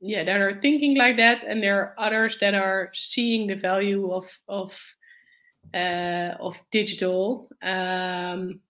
yeah, 0.00 0.24
that 0.24 0.40
are 0.40 0.60
thinking 0.60 0.96
like 0.96 1.16
that, 1.16 1.44
and 1.44 1.62
there 1.62 1.80
are 1.80 1.94
others 1.98 2.38
that 2.40 2.54
are 2.54 2.90
seeing 2.94 3.46
the 3.46 3.54
value 3.54 4.12
of 4.12 4.26
of 4.48 4.78
uh, 5.72 6.34
of 6.40 6.60
digital. 6.70 7.48
Um, 7.62 8.60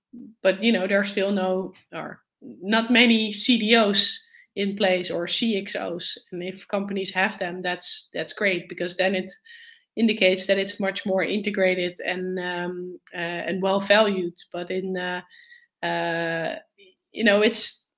but 0.43 0.63
you 0.63 0.73
know, 0.73 0.87
there 0.87 1.01
are 1.01 1.05
still 1.05 1.33
no 1.33 1.73
or 1.93 2.21
not 2.41 2.91
many 2.91 3.33
CDOs 3.33 4.17
in 4.57 4.77
place 4.77 5.11
or 5.11 5.27
CXOs. 5.27 6.19
And 6.33 6.43
if 6.43 6.69
companies 6.69 7.13
have 7.15 7.39
them, 7.39 7.63
that's 7.63 8.11
that's 8.15 8.33
great 8.33 8.69
because 8.69 8.97
then 8.97 9.15
it 9.15 9.33
indicates 9.97 10.47
that 10.47 10.59
it's 10.59 10.81
much 10.81 11.07
more 11.07 11.23
integrated 11.23 11.99
and 12.05 12.39
um, 12.39 13.01
uh, 13.15 13.19
and 13.49 13.63
well 13.63 13.81
valued. 13.81 14.35
But 14.53 14.71
in 14.71 14.97
uh, 14.97 15.23
uh, 15.85 16.57
you 17.13 17.25
know, 17.25 17.43
it's 17.43 17.89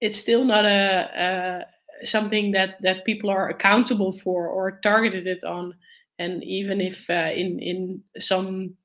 it's 0.00 0.18
still 0.18 0.44
not 0.44 0.64
a, 0.64 1.10
a, 1.16 1.64
something 2.04 2.52
that 2.52 2.76
that 2.82 3.04
people 3.04 3.30
are 3.30 3.48
accountable 3.48 4.12
for 4.12 4.48
or 4.48 4.80
targeted 4.80 5.26
it 5.26 5.44
on. 5.44 5.74
And 6.18 6.44
even 6.44 6.80
if 6.80 7.08
uh, 7.10 7.32
in 7.34 7.58
in 7.60 8.02
some 8.18 8.76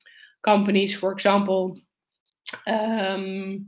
companies, 0.43 0.95
for 0.95 1.11
example, 1.11 1.77
um, 2.67 3.67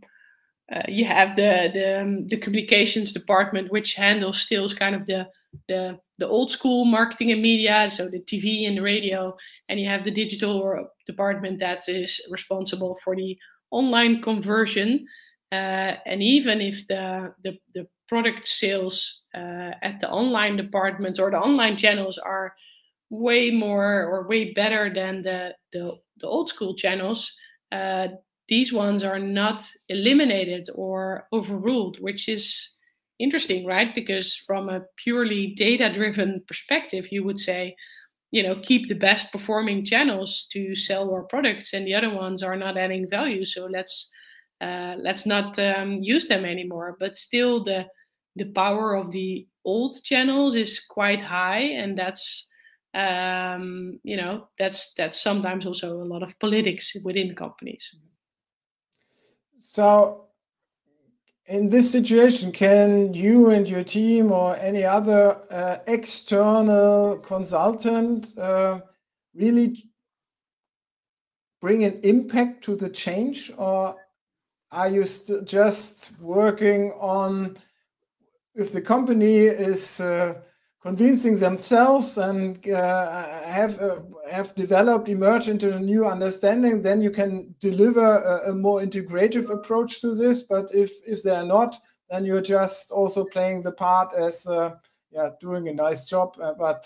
uh, 0.71 0.83
you 0.87 1.05
have 1.05 1.35
the 1.35 1.71
the, 1.73 2.01
um, 2.01 2.27
the 2.27 2.37
communications 2.37 3.11
department, 3.13 3.71
which 3.71 3.95
handles 3.95 4.41
still 4.41 4.69
kind 4.69 4.95
of 4.95 5.05
the 5.05 5.27
the 5.67 5.99
the 6.19 6.27
old 6.27 6.51
school 6.51 6.85
marketing 6.85 7.31
and 7.31 7.41
media, 7.41 7.89
so 7.89 8.09
the 8.09 8.19
TV 8.21 8.67
and 8.67 8.77
the 8.77 8.81
radio, 8.81 9.35
and 9.69 9.79
you 9.79 9.87
have 9.87 10.03
the 10.03 10.11
digital 10.11 10.89
department 11.07 11.59
that 11.59 11.87
is 11.89 12.21
responsible 12.31 12.97
for 13.03 13.15
the 13.15 13.37
online 13.71 14.21
conversion. 14.21 15.05
Uh, 15.51 15.95
and 16.05 16.21
even 16.21 16.61
if 16.61 16.87
the 16.87 17.33
the, 17.43 17.57
the 17.75 17.87
product 18.09 18.47
sales 18.47 19.23
uh, 19.35 19.71
at 19.81 19.99
the 20.01 20.09
online 20.09 20.57
department 20.57 21.19
or 21.19 21.31
the 21.31 21.39
online 21.39 21.77
channels 21.77 22.17
are 22.17 22.53
way 23.09 23.51
more 23.51 24.05
or 24.05 24.27
way 24.27 24.53
better 24.53 24.91
than 24.93 25.21
the 25.21 25.55
the, 25.73 25.93
the 26.17 26.27
old 26.27 26.49
school 26.49 26.75
channels, 26.75 27.31
uh, 27.71 28.07
these 28.47 28.73
ones 28.73 29.03
are 29.03 29.19
not 29.19 29.63
eliminated 29.89 30.67
or 30.73 31.27
overruled, 31.31 31.97
which 32.01 32.27
is 32.27 32.77
interesting, 33.19 33.65
right? 33.65 33.93
Because 33.93 34.35
from 34.35 34.69
a 34.69 34.81
purely 34.97 35.53
data 35.55 35.91
driven 35.93 36.41
perspective, 36.47 37.11
you 37.11 37.23
would 37.23 37.39
say, 37.39 37.75
you 38.31 38.41
know, 38.41 38.55
keep 38.63 38.87
the 38.87 38.95
best 38.95 39.31
performing 39.31 39.85
channels 39.85 40.47
to 40.51 40.73
sell 40.75 41.11
our 41.11 41.23
products, 41.23 41.73
and 41.73 41.85
the 41.85 41.93
other 41.93 42.13
ones 42.13 42.41
are 42.43 42.55
not 42.55 42.77
adding 42.77 43.07
value. 43.07 43.45
So 43.45 43.67
let's 43.67 44.11
uh, 44.61 44.95
let's 44.97 45.25
not 45.25 45.57
um, 45.59 45.99
use 46.01 46.27
them 46.27 46.45
anymore. 46.45 46.97
But 46.99 47.17
still, 47.17 47.63
the 47.63 47.85
the 48.35 48.45
power 48.45 48.95
of 48.95 49.11
the 49.11 49.47
old 49.65 50.03
channels 50.03 50.55
is 50.55 50.79
quite 50.79 51.21
high, 51.21 51.61
and 51.61 51.97
that's 51.97 52.51
um, 52.93 53.99
you 54.03 54.17
know 54.17 54.47
that's 54.57 54.93
that's 54.93 55.21
sometimes 55.21 55.65
also 55.65 56.01
a 56.01 56.09
lot 56.13 56.23
of 56.23 56.37
politics 56.39 56.95
within 57.03 57.35
companies. 57.35 57.95
So, 59.59 60.27
in 61.45 61.69
this 61.69 61.91
situation, 61.91 62.51
can 62.51 63.13
you 63.13 63.51
and 63.51 63.67
your 63.67 63.83
team 63.83 64.31
or 64.31 64.55
any 64.55 64.83
other 64.83 65.41
uh, 65.51 65.77
external 65.87 67.17
consultant 67.17 68.37
uh, 68.37 68.79
really 69.35 69.77
bring 71.61 71.83
an 71.83 71.99
impact 72.03 72.63
to 72.63 72.75
the 72.75 72.89
change, 72.89 73.51
or 73.57 73.95
are 74.71 74.89
you 74.89 75.03
just 75.43 76.17
working 76.19 76.91
on 76.91 77.57
if 78.55 78.71
the 78.71 78.81
company 78.81 79.37
is 79.45 80.01
uh, 80.01 80.41
convincing 80.81 81.35
themselves 81.35 82.17
and 82.17 82.67
uh, 82.69 83.23
have 83.45 83.79
uh, 83.81 83.99
have 84.31 84.55
developed 84.55 85.09
emerged 85.09 85.49
into 85.49 85.75
a 85.75 85.79
new 85.79 86.05
understanding 86.05 86.81
then 86.81 87.01
you 87.01 87.11
can 87.11 87.53
deliver 87.59 88.05
a, 88.05 88.51
a, 88.51 88.55
more 88.55 88.81
integrative 88.81 89.49
approach 89.49 90.01
to 90.01 90.15
this. 90.15 90.43
But 90.43 90.73
if 90.73 90.91
if 91.05 91.23
they're 91.23 91.45
not 91.45 91.75
then 92.09 92.25
you're 92.25 92.41
just 92.41 92.91
also 92.91 93.25
playing 93.25 93.61
the 93.61 93.71
part 93.71 94.13
as 94.13 94.47
uh, 94.47 94.75
yeah 95.11 95.29
doing 95.41 95.67
a 95.67 95.73
nice 95.73 96.07
job 96.07 96.37
uh, 96.41 96.53
but 96.53 96.85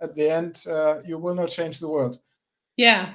at 0.00 0.14
the 0.14 0.30
end 0.30 0.64
uh, 0.68 1.00
you 1.06 1.18
will 1.18 1.34
not 1.34 1.48
change 1.48 1.80
the 1.80 1.88
world. 1.88 2.18
Yeah. 2.76 3.14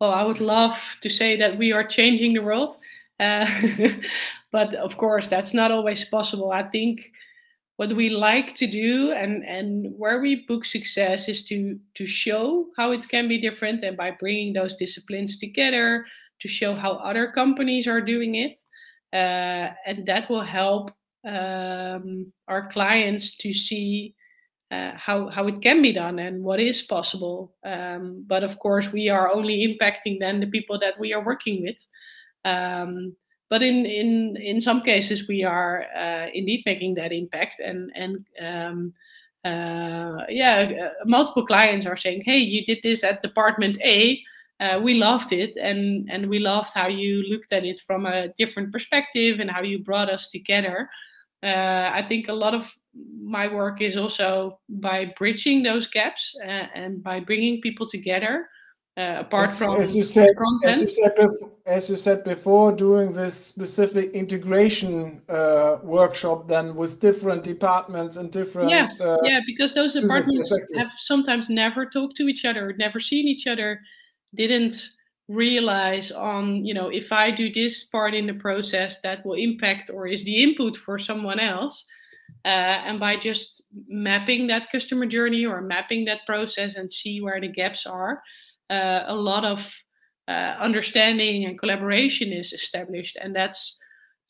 Well 0.00 0.12
i 0.12 0.22
would 0.22 0.40
love 0.40 0.78
to 1.00 1.08
say 1.08 1.36
that 1.36 1.56
we 1.56 1.72
are 1.72 1.84
changing 1.84 2.34
the 2.34 2.42
world. 2.42 2.76
But 4.54 4.72
of 4.74 4.96
course 4.96 5.26
that's 5.26 5.52
not 5.52 5.72
always 5.72 6.04
possible. 6.04 6.52
I 6.52 6.62
think 6.62 7.10
what 7.76 7.94
we 7.96 8.08
like 8.08 8.54
to 8.54 8.66
do 8.66 9.12
and 9.12 9.44
and 9.44 9.92
where 9.96 10.20
we 10.20 10.44
book 10.46 10.64
success 10.64 11.28
is 11.28 11.44
to 11.44 11.78
to 11.94 12.06
show 12.06 12.66
how 12.76 12.92
it 12.92 13.08
can 13.08 13.28
be 13.28 13.40
different 13.40 13.82
and 13.82 13.96
by 13.96 14.10
bringing 14.10 14.52
those 14.52 14.76
disciplines 14.76 15.38
together 15.38 16.04
to 16.40 16.48
show 16.48 16.74
how 16.74 16.92
other 16.92 17.32
companies 17.32 17.88
are 17.88 18.00
doing 18.00 18.36
it 18.36 18.58
uh, 19.12 19.70
and 19.86 20.06
that 20.06 20.28
will 20.28 20.42
help 20.42 20.90
um, 21.26 22.32
our 22.48 22.68
clients 22.68 23.36
to 23.38 23.52
see 23.52 24.14
uh, 24.70 24.92
how 24.96 25.28
how 25.28 25.46
it 25.46 25.60
can 25.62 25.82
be 25.82 25.92
done 25.92 26.18
and 26.18 26.42
what 26.42 26.60
is 26.60 26.82
possible. 26.82 27.54
Um, 27.64 28.24
but 28.26 28.42
of 28.42 28.58
course 28.58 28.92
we 28.92 29.08
are 29.08 29.32
only 29.32 29.66
impacting 29.66 30.18
then 30.18 30.40
the 30.40 30.46
people 30.46 30.78
that 30.80 30.98
we 30.98 31.12
are 31.12 31.24
working 31.24 31.62
with. 31.62 31.76
Um, 32.44 33.16
but 33.50 33.62
in 33.62 33.86
in 33.86 34.36
in 34.36 34.60
some 34.60 34.80
cases 34.80 35.28
we 35.28 35.44
are 35.44 35.86
uh, 35.96 36.26
indeed 36.32 36.62
making 36.66 36.94
that 36.94 37.12
impact 37.12 37.60
and 37.60 37.90
and 37.94 38.24
um, 38.40 38.92
uh, 39.44 40.24
yeah 40.28 40.70
uh, 40.84 41.04
multiple 41.04 41.46
clients 41.46 41.86
are 41.86 41.96
saying 41.96 42.22
hey 42.24 42.38
you 42.38 42.64
did 42.64 42.78
this 42.82 43.04
at 43.04 43.22
department 43.22 43.78
a. 43.82 44.20
Uh, 44.60 44.78
we 44.80 44.94
loved 44.94 45.32
it 45.32 45.56
and 45.56 46.08
and 46.08 46.28
we 46.28 46.38
loved 46.38 46.70
how 46.74 46.86
you 46.86 47.24
looked 47.28 47.52
at 47.52 47.64
it 47.64 47.80
from 47.80 48.06
a 48.06 48.28
different 48.38 48.70
perspective 48.72 49.40
and 49.40 49.50
how 49.50 49.60
you 49.60 49.80
brought 49.82 50.08
us 50.08 50.30
together. 50.30 50.88
Uh, 51.42 51.90
i 51.92 52.02
think 52.08 52.28
a 52.28 52.32
lot 52.32 52.54
of 52.54 52.72
my 53.20 53.52
work 53.52 53.82
is 53.82 53.96
also 53.96 54.58
by 54.68 55.12
bridging 55.18 55.62
those 55.62 55.86
gaps 55.88 56.34
uh, 56.44 56.66
and 56.74 57.02
by 57.02 57.20
bringing 57.20 57.60
people 57.60 57.86
together 57.86 58.48
uh, 58.96 59.16
apart 59.18 59.48
as, 59.48 59.58
from 59.58 59.74
as 59.76 59.96
you 59.96 60.04
said, 60.04 60.28
as 60.64 60.80
you 60.80 60.86
said, 60.86 61.14
before, 61.16 61.50
as 61.66 61.90
you 61.90 61.96
said 61.96 62.22
before, 62.22 62.70
doing 62.70 63.10
this 63.10 63.34
specific 63.34 64.12
integration 64.12 65.20
uh, 65.28 65.78
workshop 65.82 66.46
then 66.46 66.76
with 66.76 67.00
different 67.00 67.42
departments 67.42 68.18
and 68.18 68.30
different 68.30 68.70
yeah 68.70 68.88
uh, 69.00 69.16
yeah 69.24 69.40
because 69.46 69.74
those 69.74 69.94
departments 69.94 70.52
have 70.76 70.92
sometimes 71.00 71.50
never 71.50 71.84
talked 71.84 72.16
to 72.16 72.28
each 72.28 72.44
other, 72.44 72.72
never 72.78 73.00
seen 73.00 73.26
each 73.26 73.48
other, 73.48 73.80
didn't 74.36 74.76
realize 75.28 76.12
on 76.12 76.64
you 76.64 76.74
know 76.74 76.88
if 76.88 77.10
I 77.10 77.32
do 77.32 77.52
this 77.52 77.84
part 77.84 78.14
in 78.14 78.26
the 78.26 78.34
process 78.34 79.00
that 79.00 79.26
will 79.26 79.34
impact 79.34 79.90
or 79.92 80.06
is 80.06 80.22
the 80.24 80.40
input 80.40 80.76
for 80.76 80.98
someone 80.98 81.40
else. 81.40 81.84
Uh, 82.44 82.76
and 82.86 83.00
by 83.00 83.16
just 83.16 83.62
mapping 83.88 84.46
that 84.46 84.70
customer 84.70 85.06
journey 85.06 85.46
or 85.46 85.62
mapping 85.62 86.04
that 86.04 86.26
process 86.26 86.76
and 86.76 86.92
see 86.92 87.22
where 87.22 87.40
the 87.40 87.48
gaps 87.48 87.86
are, 87.86 88.22
uh, 88.70 89.04
a 89.06 89.14
lot 89.14 89.44
of 89.44 89.72
uh, 90.28 90.56
understanding 90.60 91.44
and 91.44 91.58
collaboration 91.58 92.32
is 92.32 92.52
established, 92.52 93.16
and 93.20 93.34
that's 93.34 93.78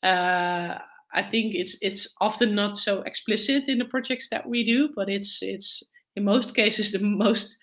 uh, 0.03 0.77
I 1.13 1.23
think 1.31 1.55
it's 1.55 1.77
it's 1.81 2.13
often 2.19 2.53
not 2.55 2.77
so 2.77 3.01
explicit 3.03 3.69
in 3.69 3.77
the 3.77 3.85
projects 3.85 4.29
that 4.29 4.47
we 4.47 4.63
do, 4.63 4.89
but 4.95 5.09
it's 5.09 5.41
it's 5.41 5.83
in 6.15 6.25
most 6.25 6.55
cases 6.55 6.91
the 6.91 6.99
most 6.99 7.57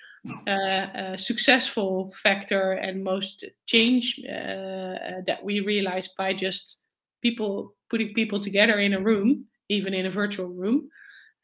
uh, 0.47 0.51
uh, 0.51 1.16
successful 1.16 2.14
factor 2.23 2.73
and 2.73 3.03
most 3.03 3.45
change 3.66 4.20
uh, 4.25 5.20
that 5.27 5.41
we 5.43 5.61
realize 5.61 6.09
by 6.16 6.33
just 6.33 6.85
people 7.23 7.75
putting 7.91 8.14
people 8.14 8.41
together 8.41 8.79
in 8.79 8.95
a 8.95 9.01
room, 9.01 9.45
even 9.68 9.93
in 9.95 10.07
a 10.07 10.11
virtual 10.11 10.49
room, 10.49 10.89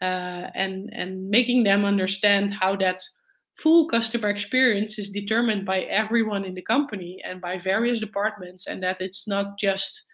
and 0.00 0.90
and 0.92 1.28
making 1.28 1.64
them 1.64 1.84
understand 1.84 2.54
how 2.54 2.76
that 2.76 3.02
full 3.58 3.88
customer 3.88 4.28
experience 4.28 4.98
is 4.98 5.10
determined 5.10 5.66
by 5.66 5.80
everyone 5.80 6.44
in 6.44 6.54
the 6.54 6.62
company 6.62 7.20
and 7.24 7.40
by 7.40 7.58
various 7.58 7.98
departments 7.98 8.66
and 8.66 8.82
that 8.82 9.00
it's 9.00 9.26
not 9.26 9.58
just 9.58 10.04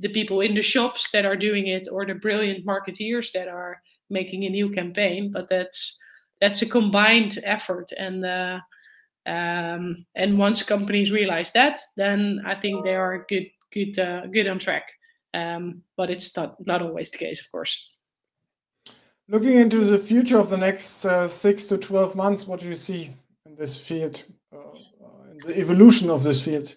the 0.00 0.08
people 0.08 0.40
in 0.40 0.54
the 0.54 0.62
shops 0.62 1.10
that 1.10 1.26
are 1.26 1.36
doing 1.36 1.66
it 1.66 1.88
or 1.90 2.06
the 2.06 2.14
brilliant 2.14 2.64
marketeers 2.64 3.30
that 3.32 3.48
are 3.48 3.82
making 4.10 4.44
a 4.44 4.48
new 4.48 4.70
campaign 4.70 5.30
but 5.32 5.48
that's 5.48 6.00
that's 6.40 6.62
a 6.62 6.66
combined 6.68 7.38
effort. 7.44 7.92
And 7.96 8.24
uh, 8.24 8.60
um, 9.26 10.06
and 10.14 10.38
once 10.38 10.62
companies 10.62 11.12
realize 11.12 11.52
that 11.52 11.78
then 11.98 12.40
i 12.46 12.54
think 12.54 12.82
they 12.82 12.94
are 12.94 13.26
good 13.28 13.46
good 13.72 13.98
uh, 13.98 14.26
good 14.26 14.48
on 14.48 14.58
track. 14.58 14.90
Um, 15.34 15.82
but 15.96 16.10
it's 16.10 16.34
not 16.36 16.56
not 16.66 16.82
always 16.82 17.10
the 17.10 17.18
case 17.18 17.40
of 17.40 17.50
course 17.52 17.86
Looking 19.30 19.56
into 19.56 19.84
the 19.84 19.98
future 19.98 20.38
of 20.38 20.48
the 20.48 20.56
next 20.56 21.04
uh, 21.04 21.28
six 21.28 21.66
to 21.66 21.76
12 21.76 22.16
months, 22.16 22.46
what 22.46 22.60
do 22.60 22.68
you 22.68 22.74
see 22.74 23.10
in 23.44 23.56
this 23.56 23.76
field, 23.76 24.24
uh, 24.54 24.58
uh, 24.58 25.30
in 25.30 25.38
the 25.46 25.58
evolution 25.58 26.08
of 26.08 26.22
this 26.22 26.42
field? 26.42 26.74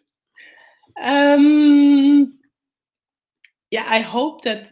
Um, 1.02 2.38
yeah, 3.72 3.86
I 3.88 4.02
hope 4.02 4.44
that 4.44 4.68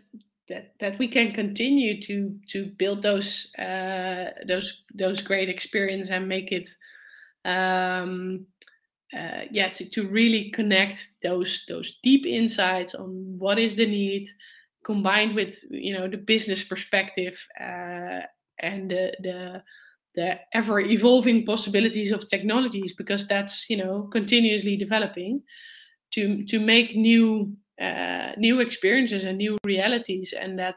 that 0.49 0.73
that 0.80 0.99
we 0.99 1.07
can 1.07 1.32
continue 1.32 2.01
to 2.01 2.38
to 2.49 2.65
build 2.77 3.01
those 3.01 3.55
uh, 3.55 4.32
those 4.45 4.84
those 4.93 5.21
great 5.21 5.47
experience 5.47 6.09
and 6.09 6.27
make 6.27 6.51
it 6.51 6.69
um, 7.45 8.45
uh, 9.17 9.45
yeah 9.51 9.69
to, 9.69 9.89
to 9.89 10.07
really 10.07 10.51
connect 10.51 11.21
those 11.23 11.63
those 11.67 11.99
deep 12.03 12.25
insights 12.25 12.93
on 12.93 13.38
what 13.38 13.57
is 13.57 13.75
the 13.75 13.86
need 13.86 14.27
combined 14.84 15.36
with 15.36 15.59
you 15.69 15.93
know 15.93 16.07
the 16.07 16.17
business 16.17 16.63
perspective 16.63 17.45
uh, 17.59 18.21
and 18.59 18.91
the, 18.91 19.13
the 19.21 19.63
the 20.15 20.39
ever 20.53 20.80
evolving 20.80 21.45
possibilities 21.45 22.11
of 22.11 22.27
technologies 22.27 22.93
because 22.95 23.27
that's 23.27 23.69
you 23.69 23.77
know 23.77 24.09
continuously 24.11 24.75
developing 24.75 25.41
to 26.11 26.43
to 26.45 26.59
make 26.59 26.95
new 26.95 27.55
uh, 27.82 28.32
new 28.38 28.59
experiences 28.59 29.23
and 29.23 29.38
new 29.38 29.57
realities 29.63 30.34
and 30.34 30.57
that 30.59 30.75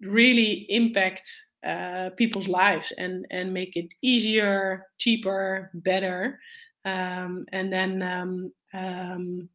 really 0.00 0.66
impact 0.68 1.28
uh, 1.66 2.10
people's 2.16 2.48
lives 2.48 2.92
and 2.96 3.26
and 3.30 3.52
make 3.52 3.76
it 3.76 3.88
easier 4.02 4.86
cheaper 4.98 5.70
better. 5.74 6.38
Um, 6.84 7.44
and 7.52 7.70
then 7.70 8.02
um, 8.02 8.52
um, 8.72 9.48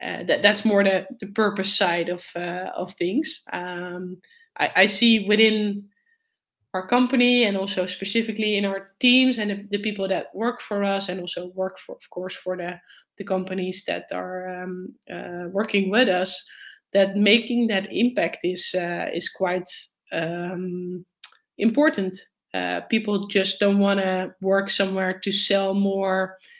that, 0.00 0.42
that's 0.42 0.64
more 0.64 0.84
the, 0.84 1.06
the 1.20 1.26
purpose 1.28 1.74
side 1.74 2.08
of 2.08 2.24
uh, 2.36 2.70
of 2.76 2.94
things. 2.94 3.42
Um, 3.52 4.18
I, 4.58 4.70
I 4.76 4.86
see 4.86 5.26
within 5.26 5.88
our 6.74 6.86
company 6.86 7.44
and 7.44 7.56
also 7.56 7.86
specifically 7.86 8.56
in 8.56 8.64
our 8.64 8.90
teams 8.98 9.38
and 9.38 9.50
the, 9.50 9.66
the, 9.70 9.78
people 9.78 10.08
that 10.08 10.34
work 10.34 10.60
for 10.60 10.82
us 10.82 11.08
and 11.08 11.20
also 11.20 11.52
work 11.54 11.78
for 11.78 11.94
of 11.94 12.10
course 12.10 12.34
for 12.34 12.56
the 12.56 12.78
the 13.16 13.24
companies 13.24 13.84
that 13.86 14.06
are 14.12 14.62
um, 14.62 14.92
uh, 15.12 15.48
working 15.52 15.88
with 15.88 16.08
us 16.08 16.44
that 16.92 17.16
making 17.16 17.66
that 17.68 17.88
impact 17.92 18.38
is 18.44 18.74
uh, 18.74 19.06
is 19.12 19.28
quite 19.28 19.68
um, 20.12 21.04
important. 21.58 22.16
Uh, 22.54 22.80
people 22.88 23.26
just 23.26 23.58
don't 23.58 23.80
want 23.80 23.98
to 24.00 24.32
work 24.40 24.70
somewhere 24.70 25.18
to 25.18 25.32
sell 25.32 25.74
more 25.74 26.22
uh, 26.32 26.53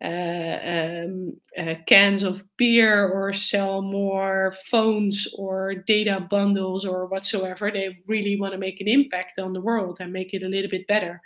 um, 0.00 1.36
uh, 1.58 1.74
cans 1.86 2.22
of 2.22 2.44
beer 2.56 3.08
or 3.08 3.32
sell 3.32 3.82
more 3.82 4.54
phones 4.66 5.34
or 5.36 5.74
data 5.74 6.26
bundles 6.30 6.86
or 6.86 7.06
whatsoever. 7.06 7.70
They 7.70 7.98
really 8.06 8.38
want 8.38 8.52
to 8.52 8.58
make 8.58 8.80
an 8.80 8.88
impact 8.88 9.38
on 9.38 9.52
the 9.52 9.60
world 9.60 9.98
and 10.00 10.12
make 10.12 10.34
it 10.34 10.44
a 10.44 10.48
little 10.48 10.70
bit 10.70 10.86
better. 10.86 11.20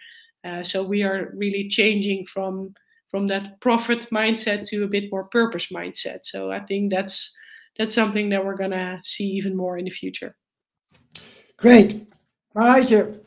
Uh, 0.45 0.63
so 0.63 0.83
we 0.83 1.03
are 1.03 1.33
really 1.37 1.69
changing 1.69 2.27
from 2.27 2.75
from 3.09 3.27
that 3.29 3.61
profit 3.61 4.09
mindset 4.11 4.67
to 4.67 4.85
a 4.85 4.89
bit 4.89 5.11
more 5.13 5.25
purpose 5.25 5.67
mindset. 5.67 6.21
So 6.23 6.51
I 6.51 6.61
think 6.61 6.91
that's 6.91 7.37
that's 7.77 7.95
something 7.95 8.31
that 8.31 8.45
we're 8.45 8.57
gonna 8.57 9.01
see 9.05 9.27
even 9.27 9.55
more 9.55 9.77
in 9.77 9.85
the 9.85 9.91
future. 9.91 10.35
Great, 11.59 12.07
Marijke. 12.57 13.21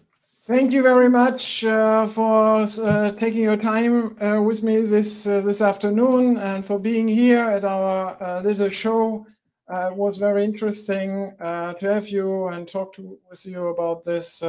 Thank 0.47 0.73
you 0.73 0.83
very 0.83 1.09
much 1.09 1.65
uh, 1.65 2.05
for 2.05 2.67
uh, 2.83 3.11
taking 3.13 3.41
your 3.41 3.57
time 3.57 4.15
uh, 4.21 4.39
with 4.39 4.61
me 4.61 4.79
this 4.81 5.25
uh, 5.25 5.41
this 5.41 5.59
afternoon 5.59 6.37
and 6.37 6.63
for 6.63 6.77
being 6.77 7.07
here 7.07 7.43
at 7.43 7.63
our 7.63 8.15
uh, 8.21 8.41
little 8.41 8.69
show. 8.69 9.25
Uh, 9.67 9.89
it 9.91 9.97
was 9.97 10.19
very 10.19 10.43
interesting 10.43 11.33
to 11.39 11.75
have 11.81 12.09
you 12.09 12.49
and 12.49 12.67
talk 12.67 12.93
to, 12.93 13.17
with 13.27 13.43
you 13.43 13.69
about 13.69 14.03
this 14.03 14.43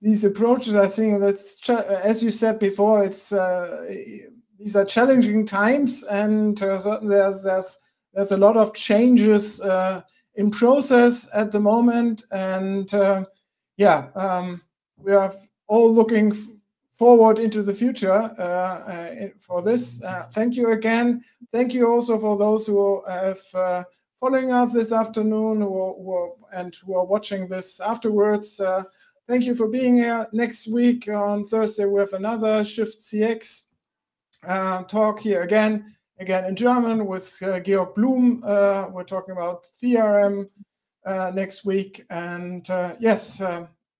these 0.00 0.24
approaches. 0.24 0.76
I 0.76 0.86
think 0.86 1.18
that's 1.18 1.68
as 1.70 2.22
you 2.22 2.30
said 2.30 2.60
before. 2.60 3.02
It's 3.04 3.30
these 3.30 4.76
are 4.76 4.84
challenging 4.84 5.44
times, 5.44 6.04
and 6.04 6.56
there's 6.56 6.84
there's 7.02 7.78
there's 8.14 8.30
a 8.30 8.36
lot 8.36 8.56
of 8.56 8.74
changes 8.74 9.60
in 10.36 10.52
process 10.52 11.28
at 11.34 11.50
the 11.50 11.58
moment, 11.58 12.22
and 12.30 12.88
yeah. 13.76 14.06
Um, 14.14 14.62
we 14.98 15.12
are 15.12 15.32
all 15.68 15.92
looking 15.92 16.32
forward 16.96 17.38
into 17.38 17.62
the 17.62 17.72
future 17.72 18.10
uh, 18.12 18.42
uh, 18.42 19.28
for 19.38 19.62
this. 19.62 20.02
Uh, 20.02 20.26
thank 20.32 20.56
you 20.56 20.72
again. 20.72 21.22
Thank 21.52 21.74
you 21.74 21.90
also 21.90 22.18
for 22.18 22.36
those 22.36 22.66
who 22.66 23.02
have 23.06 23.40
uh, 23.54 23.84
following 24.18 24.52
us 24.52 24.72
this 24.72 24.92
afternoon 24.92 25.60
who, 25.60 25.68
who 25.68 26.32
and 26.52 26.74
who 26.74 26.94
are 26.94 27.04
watching 27.04 27.46
this 27.46 27.80
afterwards. 27.80 28.60
Uh, 28.60 28.82
thank 29.28 29.44
you 29.44 29.54
for 29.54 29.68
being 29.68 29.96
here. 29.96 30.26
Next 30.32 30.68
week 30.68 31.08
on 31.08 31.44
Thursday, 31.44 31.84
we 31.84 32.00
have 32.00 32.14
another 32.14 32.64
Shift 32.64 32.98
CX 32.98 33.66
uh, 34.48 34.82
talk 34.84 35.20
here 35.20 35.42
again, 35.42 35.94
again 36.18 36.44
in 36.46 36.56
German 36.56 37.06
with 37.06 37.42
Georg 37.64 37.94
Blum. 37.94 38.40
we're 38.92 39.04
talking 39.04 39.32
about 39.32 39.66
CRM 39.82 40.48
next 41.34 41.66
week. 41.66 42.04
And 42.08 42.66
yes, 42.98 43.42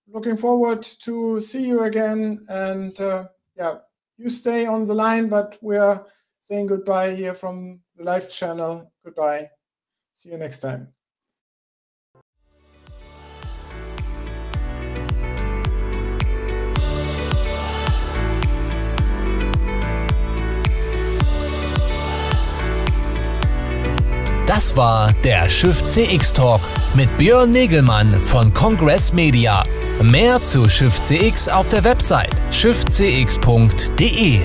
looking 0.08 0.36
forward 0.36 0.82
to 0.82 1.40
see 1.40 1.66
you 1.66 1.84
again. 1.84 2.40
And 2.48 2.98
uh, 3.00 3.28
yeah, 3.56 3.78
you 4.16 4.28
stay 4.28 4.66
on 4.66 4.86
the 4.86 4.94
line, 4.94 5.28
but 5.28 5.58
we're 5.60 6.04
saying 6.40 6.68
goodbye 6.68 7.14
here 7.14 7.34
from 7.34 7.80
the 7.96 8.04
live 8.04 8.28
channel. 8.28 8.92
Goodbye. 9.04 9.50
See 10.14 10.30
you 10.30 10.38
next 10.38 10.60
time. 10.60 10.92
Das 24.46 24.76
war 24.76 25.12
der 25.24 25.48
Shift 25.48 25.90
CX 25.90 26.32
Talk 26.32 26.60
mit 26.94 27.14
Björn 27.18 27.50
Negelmann 27.50 28.14
von 28.14 28.54
Congress 28.54 29.12
Media. 29.12 29.64
Mehr 30.02 30.42
zu 30.42 30.68
Shift 30.68 31.06
CX 31.06 31.48
auf 31.48 31.70
der 31.70 31.82
Website 31.82 32.42
shiftcx.de. 32.50 34.40